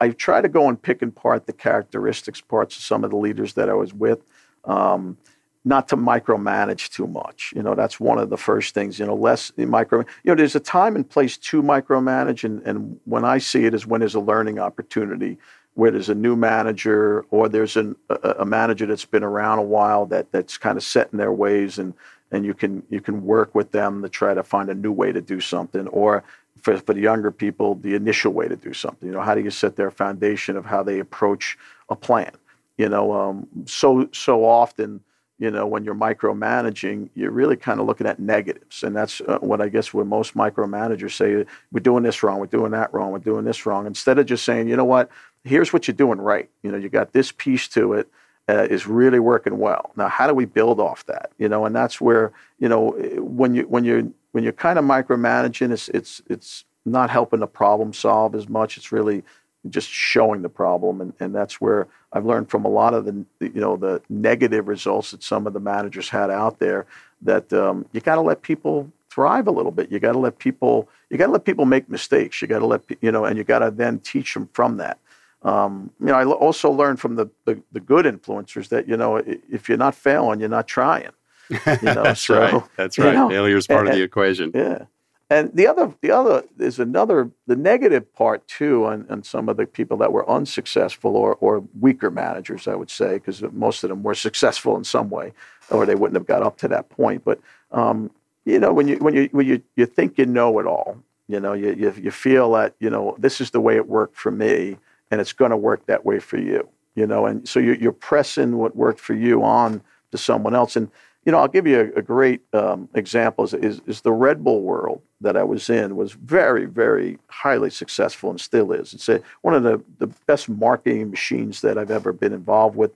[0.00, 3.16] I try to go and pick and part the characteristics parts of some of the
[3.16, 4.20] leaders that I was with,
[4.64, 5.18] um,
[5.64, 7.52] not to micromanage too much.
[7.54, 8.98] You know, that's one of the first things.
[8.98, 10.00] You know, less micro.
[10.00, 13.74] You know, there's a time and place to micromanage, and, and when I see it
[13.74, 15.38] is when there's a learning opportunity,
[15.78, 19.62] where there's a new manager or there's an, a, a manager that's been around a
[19.62, 21.94] while that that's kind of set in their ways and
[22.32, 25.12] and you can you can work with them to try to find a new way
[25.12, 26.24] to do something or
[26.60, 29.40] for, for the younger people the initial way to do something you know how do
[29.40, 31.56] you set their foundation of how they approach
[31.90, 32.32] a plan
[32.76, 35.00] you know um, so so often
[35.38, 39.38] you know when you're micromanaging you're really kind of looking at negatives and that's uh,
[39.40, 43.12] what i guess what most micromanagers say we're doing this wrong we're doing that wrong
[43.12, 45.10] we're doing this wrong instead of just saying you know what
[45.44, 48.08] here's what you're doing right you know you got this piece to it
[48.48, 49.92] uh, is really working well.
[49.94, 51.30] Now, how do we build off that?
[51.38, 54.84] You know, and that's where you know when you when you're when you're kind of
[54.84, 58.78] micromanaging, it's it's it's not helping the problem solve as much.
[58.78, 59.22] It's really
[59.70, 63.24] just showing the problem, and, and that's where I've learned from a lot of the
[63.40, 66.86] you know the negative results that some of the managers had out there.
[67.22, 69.90] That um, you got to let people thrive a little bit.
[69.90, 72.40] You got to let people you got to let people make mistakes.
[72.40, 74.98] You got to let you know, and you got to then teach them from that.
[75.42, 79.16] Um, you know, I also learned from the, the, the good influencers that you know
[79.16, 81.10] if you're not failing, you're not trying.
[81.50, 82.62] You know, That's so, right.
[82.76, 83.14] That's right.
[83.14, 84.50] Know, Failure is part and, of the equation.
[84.54, 84.84] Yeah.
[85.30, 89.58] And the other, the other is another, the negative part too, on, on some of
[89.58, 93.90] the people that were unsuccessful or, or weaker managers, I would say, because most of
[93.90, 95.34] them were successful in some way,
[95.70, 97.24] or they wouldn't have got up to that point.
[97.24, 97.40] But
[97.72, 98.10] um,
[98.46, 101.38] you know, when you when you when you you think you know it all, you
[101.38, 104.30] know, you, you you feel that you know this is the way it worked for
[104.30, 104.78] me,
[105.10, 106.66] and it's going to work that way for you
[106.98, 110.74] you know and so you're, you're, pressing what worked for you on to someone else
[110.74, 110.90] and
[111.24, 114.42] you know i'll give you a, a great um, example is, is, is, the red
[114.42, 119.08] bull world that i was in was very very highly successful and still is it's
[119.08, 122.92] a, one of the, the best marketing machines that i've ever been involved with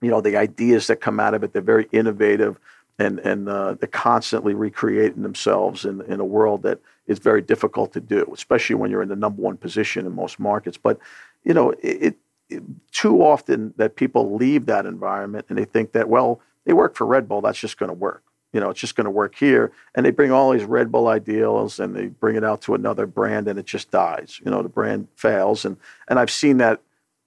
[0.00, 2.58] you know the ideas that come out of it they're very innovative
[2.98, 7.92] and and uh, they're constantly recreating themselves in in a world that is very difficult
[7.92, 10.78] to do, especially when you're in the number one position in most markets.
[10.78, 10.98] But
[11.44, 12.16] you know, it,
[12.48, 16.94] it too often that people leave that environment and they think that well, they work
[16.94, 18.22] for Red Bull, that's just going to work.
[18.52, 21.08] You know, it's just going to work here, and they bring all these Red Bull
[21.08, 24.40] ideals and they bring it out to another brand, and it just dies.
[24.44, 26.80] You know, the brand fails, and and I've seen that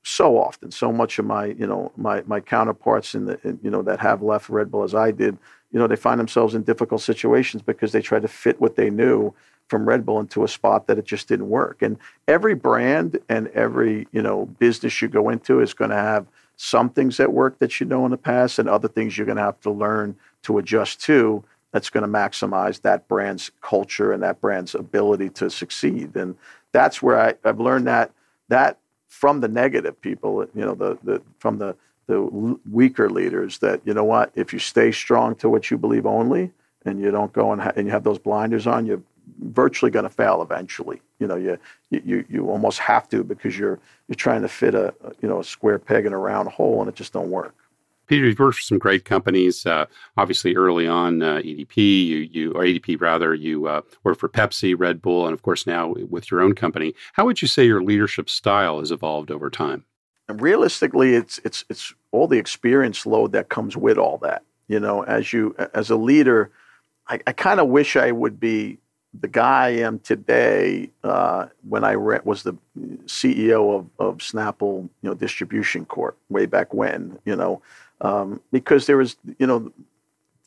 [0.03, 0.71] so often.
[0.71, 3.99] So much of my, you know, my my counterparts in the, in, you know, that
[3.99, 5.37] have left Red Bull as I did,
[5.71, 8.89] you know, they find themselves in difficult situations because they try to fit what they
[8.89, 9.33] knew
[9.67, 11.81] from Red Bull into a spot that it just didn't work.
[11.81, 11.97] And
[12.27, 16.25] every brand and every, you know, business you go into is going to have
[16.57, 19.37] some things that work that you know in the past and other things you're going
[19.37, 24.23] to have to learn to adjust to that's going to maximize that brand's culture and
[24.23, 26.15] that brand's ability to succeed.
[26.15, 26.35] And
[26.71, 28.11] that's where I, I've learned that
[28.49, 31.75] that from the negative people, you know, the, the from the
[32.07, 32.21] the
[32.71, 36.51] weaker leaders that you know what if you stay strong to what you believe only
[36.85, 39.01] and you don't go and, ha- and you have those blinders on you're
[39.39, 41.57] virtually going to fail eventually you know you,
[41.89, 45.43] you you almost have to because you're you're trying to fit a you know a
[45.43, 47.55] square peg in a round hole and it just don't work
[48.07, 49.65] Peter, you've worked for some great companies.
[49.65, 54.29] Uh, obviously, early on, uh, EDP, you, you or ADP rather, you uh, worked for
[54.29, 56.95] Pepsi, Red Bull, and of course now with your own company.
[57.13, 59.83] How would you say your leadership style has evolved over time?
[60.29, 64.43] And realistically, it's it's it's all the experience load that comes with all that.
[64.67, 66.51] You know, as you as a leader,
[67.07, 68.79] I, I kind of wish I would be
[69.13, 72.55] the guy I am today uh, when I re- was the
[73.05, 76.17] CEO of, of Snapple, you know, Distribution Corp.
[76.29, 77.17] way back when.
[77.25, 77.61] You know,
[78.01, 79.71] um, because there was, you know,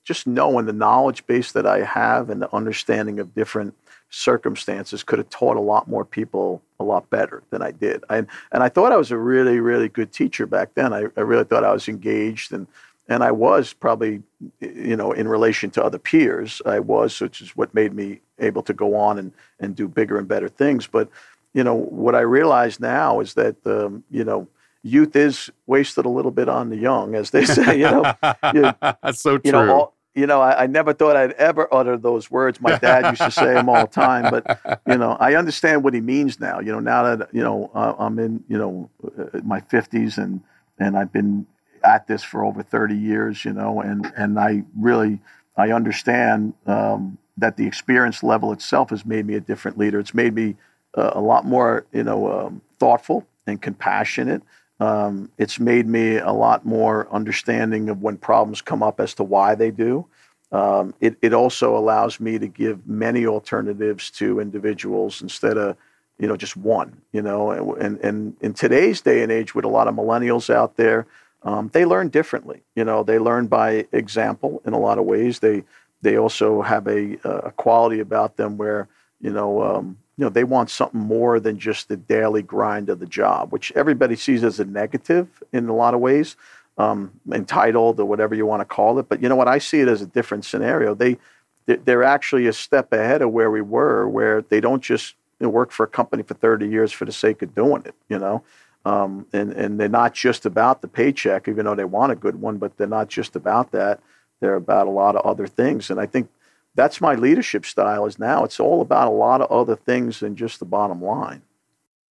[0.05, 3.75] just knowing the knowledge base that I have and the understanding of different
[4.11, 8.03] circumstances could have taught a lot more people a lot better than I did.
[8.11, 8.29] I, and
[8.63, 10.93] I thought I was a really, really good teacher back then.
[10.93, 12.67] I, I really thought I was engaged and
[13.11, 14.23] and I was probably,
[14.61, 18.63] you know, in relation to other peers, I was, which is what made me able
[18.63, 20.87] to go on and, and do bigger and better things.
[20.87, 21.11] But,
[21.53, 24.47] you know, what I realize now is that, um, you know,
[24.85, 27.81] youth is wasted a little bit on the young, as they say.
[27.81, 28.15] You know,
[28.55, 29.41] you, that's so true.
[29.45, 32.61] You know, all, you know, I, I, never thought I'd ever utter those words.
[32.61, 35.95] My dad used to say them all the time, but you know, I understand what
[35.95, 36.61] he means now.
[36.61, 40.43] You know, now that you know uh, I'm in, you know, uh, my 50s and
[40.79, 41.47] and I've been
[41.85, 43.45] at this for over 30 years.
[43.45, 45.21] You know, and and I really
[45.57, 49.99] I understand um, that the experience level itself has made me a different leader.
[49.99, 50.57] It's made me
[50.97, 54.43] uh, a lot more, you know, um, thoughtful and compassionate.
[54.81, 59.25] Um, it's made me a lot more understanding of when problems come up as to
[59.25, 60.07] why they do.
[60.53, 65.77] Um, it, it also allows me to give many alternatives to individuals instead of
[66.19, 69.69] you know just one you know and, and in today's day and age with a
[69.69, 71.07] lot of millennials out there
[71.43, 75.39] um, they learn differently you know they learn by example in a lot of ways
[75.39, 75.63] they
[76.03, 78.89] they also have a, a quality about them where
[79.21, 82.99] you know um, you know, they want something more than just the daily grind of
[83.01, 86.37] the job, which everybody sees as a negative in a lot of ways,
[86.77, 89.09] um, entitled or whatever you want to call it.
[89.09, 89.49] But you know what?
[89.49, 90.95] I see it as a different scenario.
[90.95, 91.17] They
[91.65, 95.85] they're actually a step ahead of where we were, where they don't just work for
[95.85, 98.43] a company for 30 years for the sake of doing it, you know.
[98.85, 102.41] Um, and and they're not just about the paycheck, even though they want a good
[102.41, 104.01] one, but they're not just about that.
[104.41, 105.91] They're about a lot of other things.
[105.91, 106.31] And I think
[106.75, 110.37] that's my leadership style is now it's all about a lot of other things than
[110.37, 111.43] just the bottom line.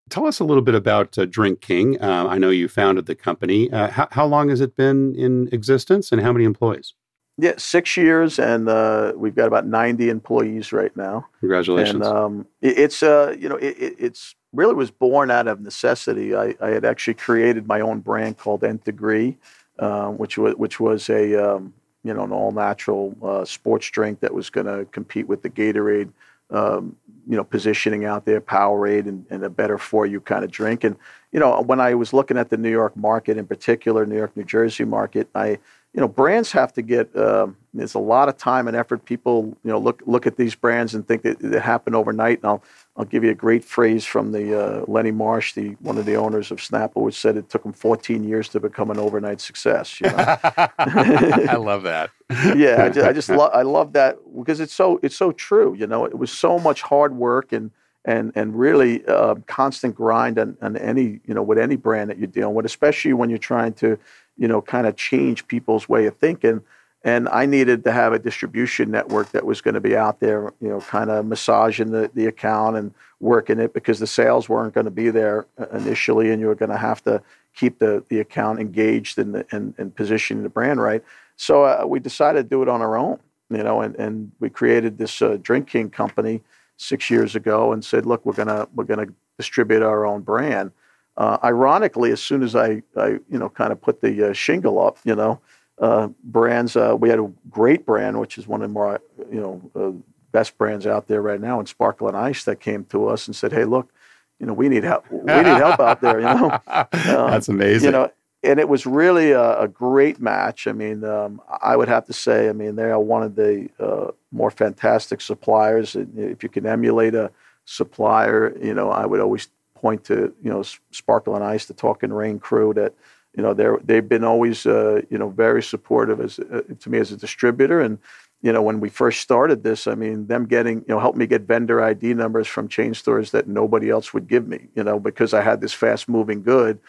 [0.10, 3.16] Tell us a little bit about uh, drink king uh, i know you founded the
[3.16, 3.72] company.
[3.72, 6.94] Uh, how, how, long has it been in existence and how many employees?
[7.38, 11.28] Yeah six years and uh, we've got about 90 employees right now.
[11.40, 11.96] Congratulations.
[11.96, 16.36] And um, it, it's uh, you know it, it's really was born out of necessity
[16.36, 19.38] I, I, had actually created my own brand called nth degree
[19.78, 24.22] uh, which was which was a um, you know, an all natural uh, sports drink
[24.22, 26.12] that was going to compete with the Gatorade,
[26.50, 26.96] um,
[27.28, 30.84] you know, positioning out there, Powerade, and, and a better for you kind of drink.
[30.84, 30.96] And,
[31.32, 34.36] you know, when I was looking at the New York market in particular, New York,
[34.36, 35.60] New Jersey market, I,
[35.94, 37.16] you know, brands have to get.
[37.18, 39.06] Um, there's a lot of time and effort.
[39.06, 42.40] People, you know, look look at these brands and think that it happened overnight.
[42.40, 42.64] And I'll
[42.96, 46.16] I'll give you a great phrase from the uh, Lenny Marsh, the one of the
[46.16, 50.00] owners of Snapple, which said it took him 14 years to become an overnight success.
[50.00, 50.18] You know?
[50.78, 52.12] I love that.
[52.56, 55.74] yeah, I just, I just love I love that because it's so it's so true.
[55.74, 57.72] You know, it was so much hard work and
[58.06, 62.18] and and really uh, constant grind on, on any you know with any brand that
[62.18, 64.00] you're dealing with, especially when you're trying to
[64.40, 66.62] you know, kind of change people's way of thinking.
[67.04, 70.54] And I needed to have a distribution network that was going to be out there,
[70.60, 74.74] you know, kind of massaging the, the account and working it because the sales weren't
[74.74, 77.22] going to be there uh, initially, and you were going to have to
[77.54, 81.04] keep the, the account engaged and, and, positioning the brand right.
[81.36, 84.50] So uh, we decided to do it on our own, you know, and, and we
[84.50, 86.42] created this uh, Drink King company
[86.80, 90.72] six years ago and said, look, we're gonna we're gonna distribute our own brand.
[91.18, 94.80] Uh, ironically, as soon as I, I you know, kind of put the uh, shingle
[94.80, 95.42] up, you know,
[95.80, 99.42] uh, brands, uh, we had a great brand, which is one of the more, you
[99.42, 99.92] know, uh,
[100.32, 103.52] best brands out there right now, and Sparkling Ice that came to us and said,
[103.52, 103.92] "Hey, look,
[104.40, 105.10] you know, we need help.
[105.12, 106.60] We need help out there." You know,
[106.92, 107.88] that's amazing.
[107.88, 108.12] You know,
[108.44, 110.68] and it was really a, a great match.
[110.68, 113.70] I mean, um, I would have to say, I mean, they are one of the
[113.80, 115.96] uh, more fantastic suppliers.
[115.96, 117.32] If you can emulate a
[117.66, 122.40] supplier, you know, I would always point to you know Sparkling Ice, the Talking Rain
[122.40, 122.94] crew that
[123.36, 126.98] you know they're they've been always uh, you know very supportive as uh, to me
[126.98, 127.98] as a distributor and
[128.42, 131.28] you know when we first started this i mean them getting you know helped me
[131.28, 135.00] get vendor id numbers from chain stores that nobody else would give me you know
[135.00, 136.80] because i had this fast moving good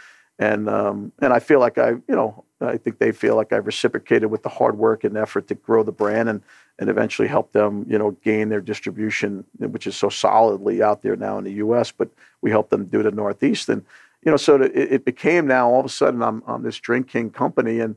[0.40, 3.66] and um, and i feel like i you know i think they feel like i've
[3.66, 6.42] reciprocated with the hard work and effort to grow the brand and
[6.80, 11.14] and eventually help them, you know, gain their distribution, which is so solidly out there
[11.14, 11.92] now in the U.S.
[11.92, 12.08] But
[12.40, 13.84] we helped them do the Northeast, and
[14.24, 17.08] you know, so it, it became now all of a sudden I'm on this Drink
[17.08, 17.96] King company, and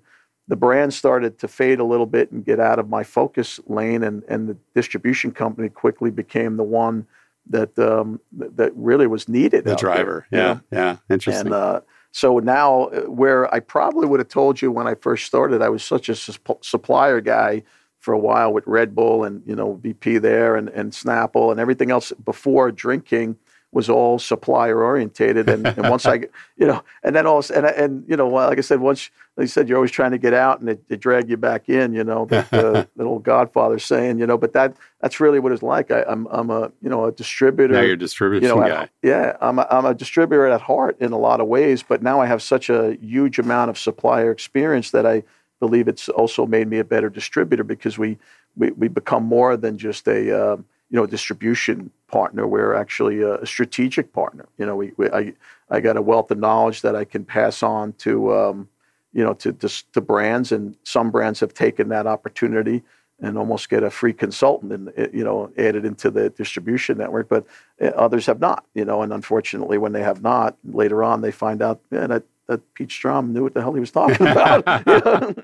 [0.50, 4.04] the brand started to fade a little bit and get out of my focus lane,
[4.04, 7.08] and and the distribution company quickly became the one
[7.50, 9.64] that um, that really was needed.
[9.64, 10.62] The driver, there, yeah, you know?
[10.72, 11.48] yeah, interesting.
[11.48, 11.82] And, uh,
[12.14, 15.70] so now, uh, where I probably would have told you when I first started, I
[15.70, 17.64] was such a su- supplier guy
[18.00, 21.60] for a while with Red Bull and you know VP there and, and Snapple and
[21.60, 23.36] everything else before Drink King
[23.74, 25.50] was all supplier orientated.
[25.50, 26.14] And, and once I,
[26.58, 29.68] you know, and then all, and, and, you know, like I said, once they said
[29.68, 32.26] you're always trying to get out and they, they drag you back in, you know,
[32.26, 35.90] the, the, the old Godfather saying, you know, but that, that's really what it's like.
[35.90, 37.74] I, am I'm, I'm a, you know, a distributor.
[37.74, 38.84] Now you're a distributor you know, guy.
[38.84, 39.38] At, yeah.
[39.42, 42.28] I'm a, I'm a distributor at heart in a lot of ways, but now I
[42.28, 45.24] have such a huge amount of supplier experience that I
[45.60, 48.20] believe it's also made me a better distributor because we,
[48.56, 50.58] we, we become more than just a, uh,
[50.90, 52.46] you know, distribution partner.
[52.46, 54.46] We're actually a, strategic partner.
[54.60, 55.34] You know, we, we, I,
[55.72, 58.70] I got a wealth of knowledge that I can pass on to, um,
[59.14, 62.84] you know, to, to, to brands, and some brands have taken that opportunity
[63.20, 67.30] and almost get a free consultant and eh, you know added into the distribution network
[67.30, 67.46] but
[67.80, 71.32] eh, others have not you know and unfortunately when they have not later on they
[71.32, 74.64] find out yeah, that that Pete Strom knew what the hell he was talking about.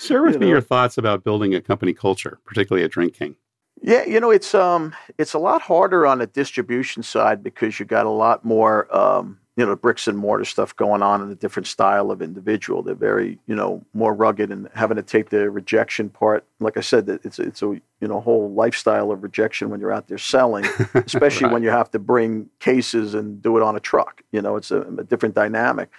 [0.00, 0.52] Share with you me know.
[0.52, 3.36] your thoughts about building a company culture, particularly at Drink King.
[3.82, 7.86] Yeah, you know, it's um, it's a lot harder on the distribution side because you
[7.86, 11.34] got a lot more, um, you know, bricks and mortar stuff going on in a
[11.34, 12.82] different style of individual.
[12.82, 16.46] They're very, you know, more rugged and having to take the rejection part.
[16.58, 20.08] Like I said, it's it's a you know whole lifestyle of rejection when you're out
[20.08, 20.64] there selling,
[20.94, 21.52] especially right.
[21.52, 24.22] when you have to bring cases and do it on a truck.
[24.32, 25.90] You know, it's a, a different dynamic,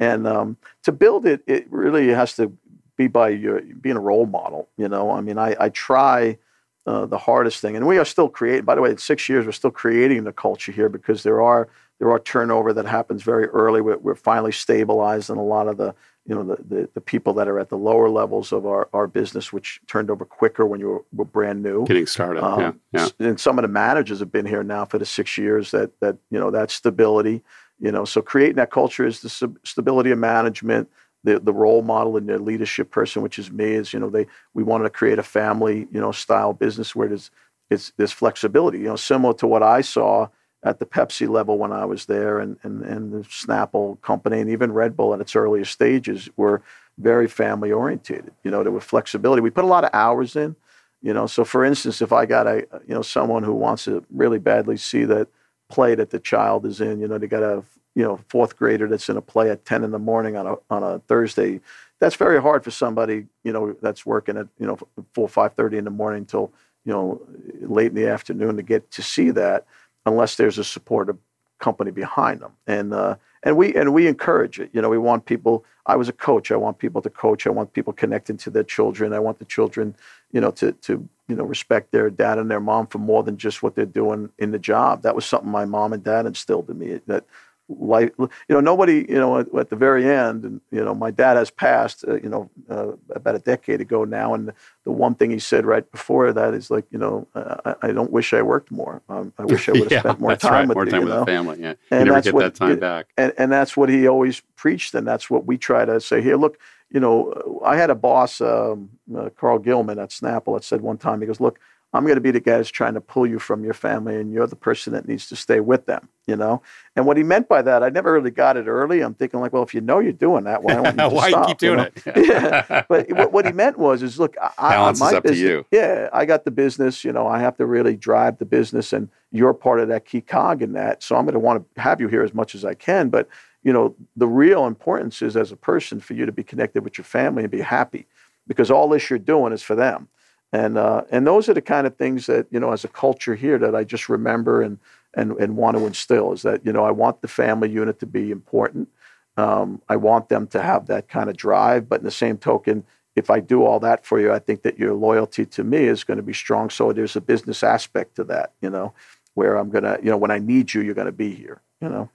[0.00, 2.50] and um, to build it, it really has to
[2.96, 4.68] be by your being a role model.
[4.78, 6.38] You know, I mean, I, I try
[6.86, 7.76] uh, the hardest thing.
[7.76, 8.64] And we are still creating.
[8.64, 11.68] By the way, in six years, we're still creating the culture here because there are
[11.98, 13.80] there are turnover that happens very early.
[13.80, 15.94] We're, we're finally stabilized, and a lot of the
[16.26, 19.06] you know the, the, the, people that are at the lower levels of our, our
[19.06, 22.42] business, which turned over quicker when you were, were brand new, getting started.
[22.42, 23.26] Um, yeah, yeah.
[23.26, 25.70] And some of the managers have been here now for the six years.
[25.70, 27.42] That that you know that stability.
[27.78, 30.88] You know, so creating that culture is the sub- stability of management
[31.26, 34.26] the the role model and the leadership person, which is me, is you know they
[34.54, 37.30] we wanted to create a family you know style business where there's
[37.68, 40.28] it's there's flexibility, you know, similar to what I saw
[40.62, 44.48] at the Pepsi level when I was there, and and and the Snapple company, and
[44.48, 46.62] even Red Bull at its earliest stages were
[46.98, 48.32] very family oriented.
[48.44, 49.42] You know, there was flexibility.
[49.42, 50.54] We put a lot of hours in.
[51.02, 54.04] You know, so for instance, if I got a you know someone who wants to
[54.10, 55.26] really badly see that
[55.68, 57.62] play that the child is in, you know, they got a
[57.94, 60.56] you know fourth grader that's in a play at 10 in the morning on a
[60.68, 61.60] on a Thursday
[61.98, 64.78] that's very hard for somebody you know that's working at you know
[65.14, 66.52] 4 5:30 in the morning until
[66.84, 67.22] you know
[67.62, 69.64] late in the afternoon to get to see that
[70.04, 71.16] unless there's a supportive
[71.58, 72.52] company behind them.
[72.66, 73.16] And uh,
[73.46, 74.70] and we and we encourage it.
[74.72, 76.50] You know we want people I was a coach.
[76.50, 77.46] I want people to coach.
[77.46, 79.12] I want people connecting to their children.
[79.12, 79.94] I want the children
[80.32, 83.38] you know to to you know respect their dad and their mom for more than
[83.38, 85.02] just what they're doing in the job.
[85.02, 87.24] That was something my mom and dad instilled in me that
[87.68, 91.10] life you know nobody you know at, at, the very end and you know my
[91.10, 94.54] dad has passed uh, you know uh, about a decade ago now and the,
[94.84, 98.12] the, one thing he said right before that is like you know I, I don't
[98.12, 100.68] wish I worked more um, I wish I would have yeah, spent more time right.
[100.68, 101.20] with more you, time with know?
[101.20, 103.76] the family yeah and you never that's get what, that time back and, and that's
[103.76, 106.58] what he always preached and that's what we try to say here look
[106.90, 110.98] you know I had a boss um, uh, Carl Gilman at Snapple that said one
[110.98, 111.58] time he goes look
[111.92, 114.32] I'm going to be the guy that's trying to pull you from your family, and
[114.32, 116.08] you're the person that needs to stay with them.
[116.26, 116.60] You know,
[116.96, 119.00] and what he meant by that, I never really got it early.
[119.00, 121.46] I'm thinking like, well, if you know you're doing that, why don't you why stop,
[121.46, 121.90] keep doing you know?
[122.04, 122.26] it?
[122.26, 125.38] yeah, but what, what, he meant was, is look, I, balance my is up business,
[125.38, 125.66] to you.
[125.70, 127.04] Yeah, I got the business.
[127.04, 130.20] You know, I have to really drive the business, and you're part of that key
[130.20, 131.04] cog in that.
[131.04, 133.28] So I'm going to want to have you here as much as I can, but
[133.62, 136.98] you know, the real importance is as a person for you to be connected with
[136.98, 138.06] your family and be happy,
[138.48, 140.08] because all this you're doing is for them.
[140.52, 143.36] And uh, and those are the kind of things that you know, as a culture
[143.36, 144.78] here, that I just remember and
[145.16, 148.06] and and want to instill is that you know I want the family unit to
[148.06, 148.88] be important.
[149.36, 152.84] Um, I want them to have that kind of drive, but in the same token,
[153.16, 156.04] if I do all that for you, I think that your loyalty to me is
[156.04, 156.70] going to be strong.
[156.70, 158.94] So there's a business aspect to that, you know,
[159.34, 161.88] where I'm gonna, you know, when I need you, you're going to be here, you
[161.88, 162.10] know.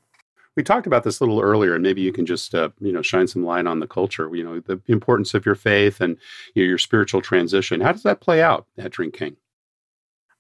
[0.57, 3.01] We talked about this a little earlier, and maybe you can just uh, you know
[3.01, 4.29] shine some light on the culture.
[4.35, 6.17] You know the importance of your faith and
[6.55, 7.79] you know, your spiritual transition.
[7.79, 9.37] How does that play out at Drink King?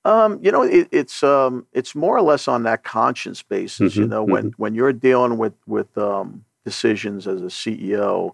[0.03, 3.93] Um, you know, it, it's um, it's more or less on that conscience basis.
[3.93, 4.61] Mm-hmm, you know, when mm-hmm.
[4.61, 8.33] when you're dealing with with um, decisions as a CEO,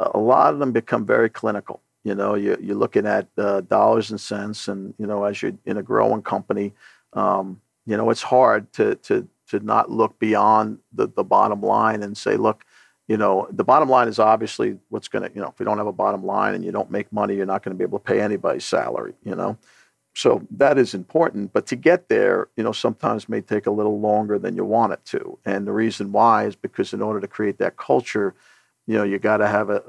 [0.00, 1.80] a lot of them become very clinical.
[2.02, 5.52] You know, you, you're looking at uh, dollars and cents, and you know, as you're
[5.64, 6.72] in a growing company,
[7.12, 12.02] um, you know, it's hard to to to not look beyond the, the bottom line
[12.02, 12.64] and say, look,
[13.08, 15.78] you know, the bottom line is obviously what's going to, you know, if we don't
[15.78, 18.00] have a bottom line and you don't make money, you're not going to be able
[18.00, 19.56] to pay anybody's salary, you know.
[20.16, 21.52] So that is important.
[21.52, 24.94] But to get there, you know, sometimes may take a little longer than you want
[24.94, 25.38] it to.
[25.44, 28.34] And the reason why is because in order to create that culture,
[28.86, 29.82] you know, you got to have a,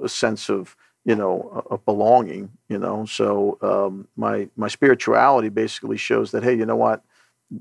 [0.00, 0.74] a, a, sense of,
[1.04, 3.04] you know, of belonging, you know.
[3.04, 7.04] So um, my my spirituality basically shows that, hey, you know what?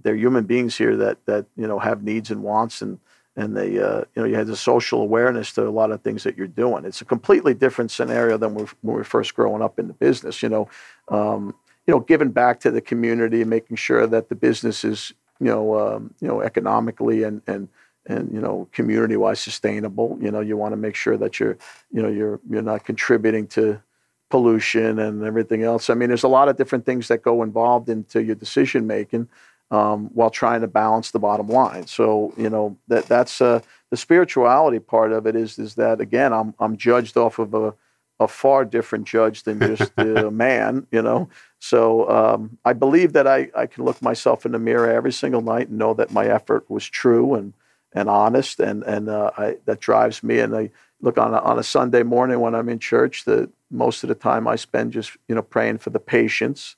[0.02, 3.00] they're human beings here that that you know have needs and wants and
[3.36, 6.24] and they uh, you know you had the social awareness to a lot of things
[6.24, 6.86] that you're doing.
[6.86, 10.44] It's a completely different scenario than when we were first growing up in the business.
[10.44, 10.70] You know,
[11.10, 11.56] um,
[11.88, 15.48] you know, giving back to the community and making sure that the business is you
[15.48, 17.68] know um, you know economically and and
[18.06, 20.18] and you know community wise sustainable.
[20.22, 21.58] You know, you want to make sure that you're
[21.92, 23.82] you know you're you're not contributing to
[24.30, 25.90] pollution and everything else.
[25.90, 29.28] I mean, there's a lot of different things that go involved into your decision making
[29.72, 31.88] um, while trying to balance the bottom line.
[31.88, 36.32] So you know that that's uh, the spirituality part of it is is that again
[36.34, 37.74] I'm I'm judged off of a
[38.20, 41.30] a far different judge than just a man, you know.
[41.60, 45.42] So um, I believe that I, I can look myself in the mirror every single
[45.42, 47.54] night and know that my effort was true and
[47.96, 50.40] and honest, and and uh, I, that drives me.
[50.40, 53.26] And I look on a, on a Sunday morning when I'm in church.
[53.26, 56.76] The most of the time I spend just you know praying for the patience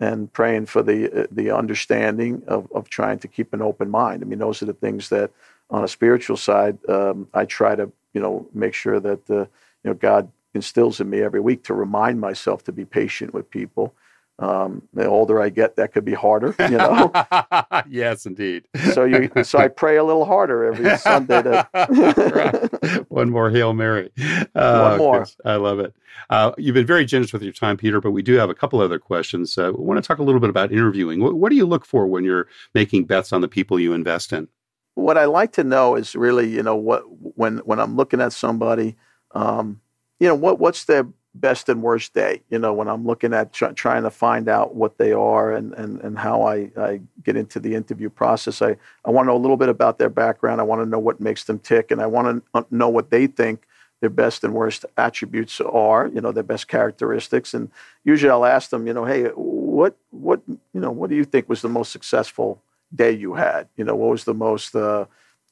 [0.00, 4.22] and praying for the uh, the understanding of, of trying to keep an open mind.
[4.22, 5.30] I mean, those are the things that
[5.70, 9.46] on a spiritual side um, I try to you know make sure that uh,
[9.84, 13.48] you know God instills in me every week to remind myself to be patient with
[13.48, 13.94] people.
[14.38, 17.10] Um, the older I get, that could be harder, you know.
[17.88, 18.68] yes, indeed.
[18.92, 21.42] so you, so I pray a little harder every Sunday.
[21.42, 24.10] To One more Hail Mary.
[24.54, 25.26] Uh, One more.
[25.46, 25.94] I love it.
[26.28, 28.78] Uh, you've been very generous with your time, Peter, but we do have a couple
[28.80, 29.56] other questions.
[29.56, 31.20] Uh, we want to talk a little bit about interviewing.
[31.22, 34.34] What, what do you look for when you're making bets on the people you invest
[34.34, 34.48] in?
[34.96, 37.04] What I like to know is really, you know, what
[37.36, 38.96] when when I'm looking at somebody.
[39.34, 39.80] Um,
[40.20, 42.42] you know what what's their best and worst day?
[42.50, 45.74] You know when i'm looking at tr- trying to find out what they are and,
[45.74, 49.36] and, and how I, I get into the interview process i, I want to know
[49.36, 50.60] a little bit about their background.
[50.60, 53.26] I want to know what makes them tick and i want to know what they
[53.26, 53.66] think
[54.00, 57.54] their best and worst attributes are you know their best characteristics.
[57.54, 57.70] And
[58.04, 61.48] usually i'll ask them you know hey what what you know what do you think
[61.48, 62.62] was the most successful
[62.94, 63.68] day you had?
[63.76, 65.06] You know what was the most uh,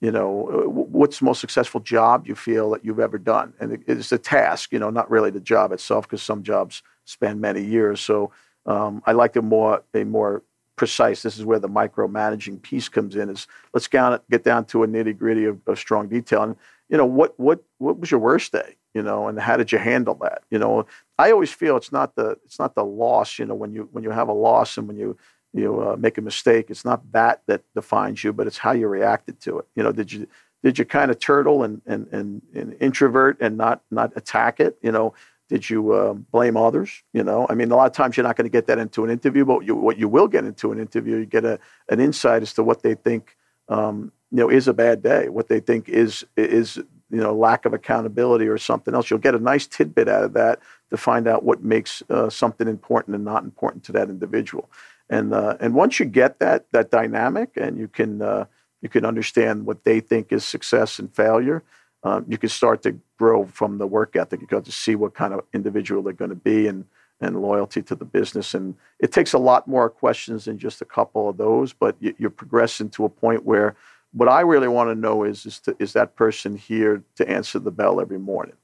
[0.04, 0.28] you know,
[0.68, 3.54] what's the most successful job you feel that you've ever done?
[3.58, 7.40] And it's a task, you know, not really the job itself, because some jobs span
[7.40, 8.02] many years.
[8.02, 8.30] So
[8.66, 10.42] um, I like a more a more
[10.76, 11.22] precise.
[11.22, 13.30] This is where the micromanaging piece comes in.
[13.30, 16.42] Is let's get down to a nitty gritty of, of strong detail.
[16.42, 16.56] And
[16.90, 18.76] you know, what what what was your worst day?
[18.92, 20.42] You know, and how did you handle that?
[20.50, 20.86] You know,
[21.18, 23.38] I always feel it's not the it's not the loss.
[23.38, 25.16] You know, when you when you have a loss and when you
[25.54, 28.88] you uh, make a mistake, it's not that that defines you, but it's how you
[28.88, 29.66] reacted to it.
[29.76, 30.26] You know, did you
[30.62, 34.76] did you kind of turtle and and and, and introvert and not not attack it?
[34.82, 35.14] You know,
[35.48, 37.02] did you uh, blame others?
[37.12, 39.04] You know, I mean, a lot of times you're not going to get that into
[39.04, 42.00] an interview, but you, what you will get into an interview, you get a an
[42.00, 43.36] insight as to what they think.
[43.68, 45.28] Um, you know, is a bad day.
[45.28, 49.08] What they think is is you know lack of accountability or something else.
[49.08, 50.58] You'll get a nice tidbit out of that
[50.90, 54.68] to find out what makes uh, something important and not important to that individual.
[55.10, 58.46] And uh, and once you get that that dynamic, and you can uh,
[58.80, 61.62] you can understand what they think is success and failure,
[62.02, 64.40] um, you can start to grow from the work ethic.
[64.40, 66.84] You got to see what kind of individual they're going to be, and
[67.20, 68.54] and loyalty to the business.
[68.54, 72.14] And it takes a lot more questions than just a couple of those, but you,
[72.18, 73.76] you're progressing to a point where
[74.12, 77.58] what I really want to know is is, to, is that person here to answer
[77.58, 78.56] the bell every morning.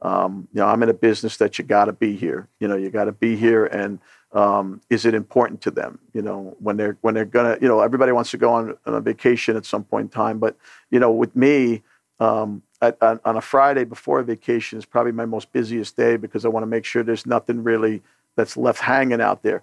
[0.00, 2.48] Um, you know, I'm in a business that you got to be here.
[2.58, 4.00] You know, you got to be here and
[4.32, 5.98] um, is it important to them?
[6.12, 8.94] You know, when they're when they're gonna, you know, everybody wants to go on, on
[8.94, 10.56] a vacation at some point in time, but
[10.90, 11.82] you know, with me,
[12.20, 16.16] um, at, on, on, a Friday before a vacation is probably my most busiest day
[16.16, 18.02] because I want to make sure there's nothing really
[18.36, 19.62] that's left hanging out there.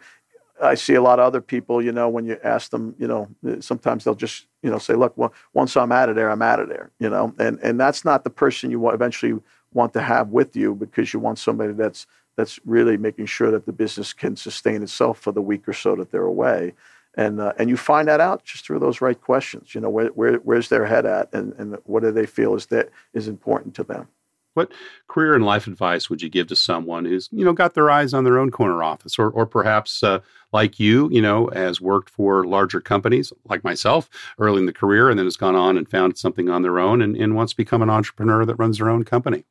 [0.61, 3.29] I see a lot of other people, you know, when you ask them, you know,
[3.61, 6.59] sometimes they'll just, you know, say, look, well, once I'm out of there, I'm out
[6.59, 9.39] of there, you know, and, and that's not the person you eventually
[9.73, 12.07] want to have with you because you want somebody that's
[12.39, 15.93] that's really making sure that the business can sustain itself for the week or so
[15.97, 16.73] that they're away.
[17.17, 19.75] And, uh, and you find that out just through those right questions.
[19.75, 22.67] You know, where, where, where's their head at and, and what do they feel is,
[22.67, 24.07] that is important to them?
[24.53, 24.71] What
[25.09, 28.13] career and life advice would you give to someone who's, you know, got their eyes
[28.13, 30.19] on their own corner office or, or perhaps uh,
[30.53, 34.09] like you, you know, has worked for larger companies like myself
[34.39, 37.01] early in the career and then has gone on and found something on their own
[37.01, 39.43] and, and wants to become an entrepreneur that runs their own company?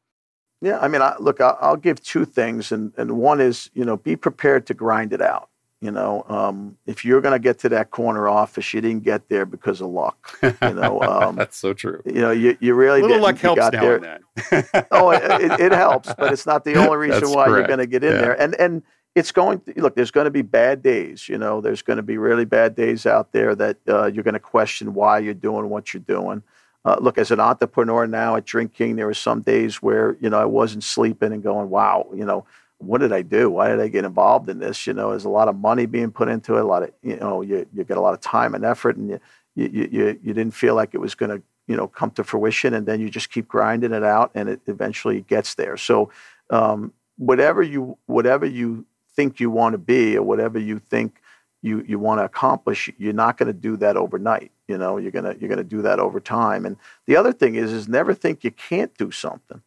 [0.61, 3.85] Yeah, I mean, I, look, I'll, I'll, give two things, and, and one is, you
[3.85, 5.51] know, be prepared to grind it out.
[5.81, 9.29] You know, um, if you're going to get to that corner office, you didn't get
[9.29, 10.37] there because of luck.
[10.43, 12.03] You know, um, that's so true.
[12.05, 13.23] You know, you, you really a little didn't.
[13.23, 14.21] luck helps got now there.
[14.51, 14.89] that.
[14.91, 17.69] oh, it, it, helps, but it's not the only reason why correct.
[17.69, 18.21] you're going to get in yeah.
[18.21, 18.41] there.
[18.41, 18.83] And and
[19.15, 19.61] it's going.
[19.61, 21.29] To, look, there's going to be bad days.
[21.29, 24.35] You know, there's going to be really bad days out there that uh, you're going
[24.35, 26.43] to question why you're doing what you're doing.
[26.85, 30.31] Uh, look, as an entrepreneur now at Drink King, there were some days where you
[30.31, 32.47] know I wasn't sleeping and going, "Wow, you know,
[32.79, 33.51] what did I do?
[33.51, 36.11] Why did I get involved in this?" You know, there's a lot of money being
[36.11, 38.55] put into it, a lot of you know, you you get a lot of time
[38.55, 39.21] and effort, and you
[39.55, 42.75] you you, you didn't feel like it was going to you know come to fruition,
[42.75, 45.77] and then you just keep grinding it out, and it eventually gets there.
[45.77, 46.11] So,
[46.51, 51.21] um, whatever you whatever you think you want to be, or whatever you think
[51.63, 54.53] you you want to accomplish, you're not going to do that overnight.
[54.69, 56.67] You know, you're gonna you're gonna do that over time.
[56.67, 59.63] And the other thing is is never think you can't do something.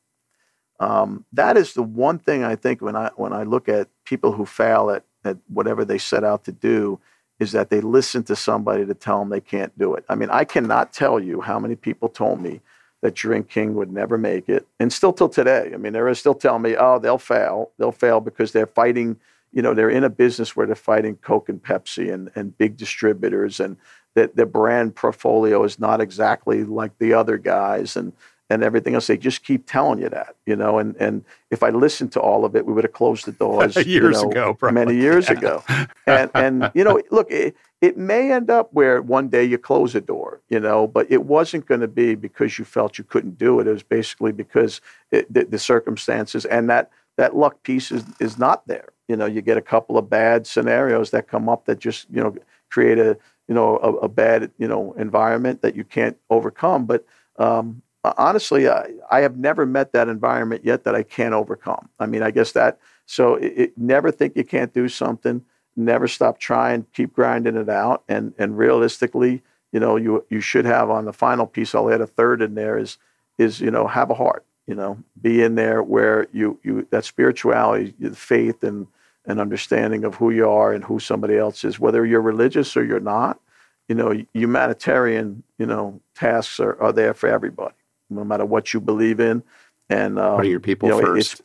[0.80, 4.32] Um, that is the one thing I think when I when I look at people
[4.32, 7.00] who fail at at whatever they set out to do
[7.40, 10.06] is that they listen to somebody to tell them they can't do it.
[10.08, 12.62] I mean, I cannot tell you how many people told me
[13.02, 15.72] that Drink King would never make it, and still till today.
[15.74, 17.72] I mean, they're still telling me, oh, they'll fail.
[17.80, 19.20] They'll fail because they're fighting
[19.52, 22.78] you know, they're in a business where they're fighting Coke and Pepsi and, and big
[22.78, 23.78] distributors, and
[24.14, 28.14] that the brand portfolio is not exactly like the other guys, and
[28.52, 29.08] and everything else.
[29.08, 30.78] They just keep telling you that, you know.
[30.78, 33.76] And and if I listened to all of it, we would have closed the doors
[33.86, 34.86] years you know, ago, probably.
[34.86, 35.38] many years yeah.
[35.38, 35.64] ago.
[36.06, 39.96] And and you know, look, it, it may end up where one day you close
[39.96, 43.38] a door, you know, but it wasn't going to be because you felt you couldn't
[43.38, 43.68] do it.
[43.68, 44.82] It was basically because
[45.12, 48.90] it, the, the circumstances and that that luck piece is, is not there.
[49.12, 52.24] You know, you get a couple of bad scenarios that come up that just, you
[52.24, 52.34] know,
[52.70, 53.18] create a,
[53.50, 56.86] you know, a, a bad, you know, environment that you can't overcome.
[56.86, 57.06] But
[57.38, 61.90] um, honestly, I, I have never met that environment yet that I can't overcome.
[62.00, 65.44] I mean, I guess that, so it, it, never think you can't do something,
[65.76, 68.06] never stop trying, keep grinding it out.
[68.08, 69.44] And, and realistically,
[69.74, 72.56] you know, you, you should have on the final piece, I'll add a third in
[72.56, 72.98] there is,
[73.38, 77.04] is, you know, have a heart you know be in there where you you that
[77.04, 78.88] spirituality faith and
[79.26, 82.84] an understanding of who you are and who somebody else is whether you're religious or
[82.84, 83.40] you're not.
[83.88, 87.76] You know humanitarian you know tasks are, are there for everybody
[88.10, 89.44] no matter what you believe in.
[89.90, 91.42] And um, putting your people you know, first it's,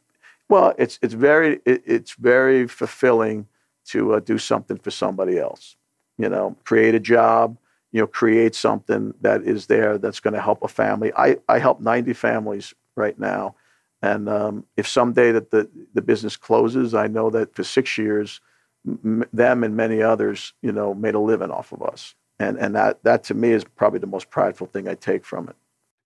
[0.49, 3.47] well it's it's very it, it's very fulfilling
[3.87, 5.77] to uh, do something for somebody else.
[6.19, 7.59] You know create a job
[7.93, 11.13] you know create something that is there that's going to help a family.
[11.17, 13.55] I i help 90 families right now.
[14.03, 18.41] And um, if someday that the, the business closes, I know that for six years,
[18.87, 22.15] m- them and many others, you know, made a living off of us.
[22.39, 25.49] And, and that, that to me is probably the most prideful thing I take from
[25.49, 25.57] it.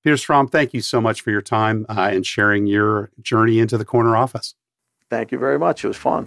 [0.04, 3.76] Peter Strom, thank you so much for your time uh, and sharing your journey into
[3.76, 4.54] the corner office.
[5.10, 5.84] Thank you very much.
[5.84, 6.26] It was fun.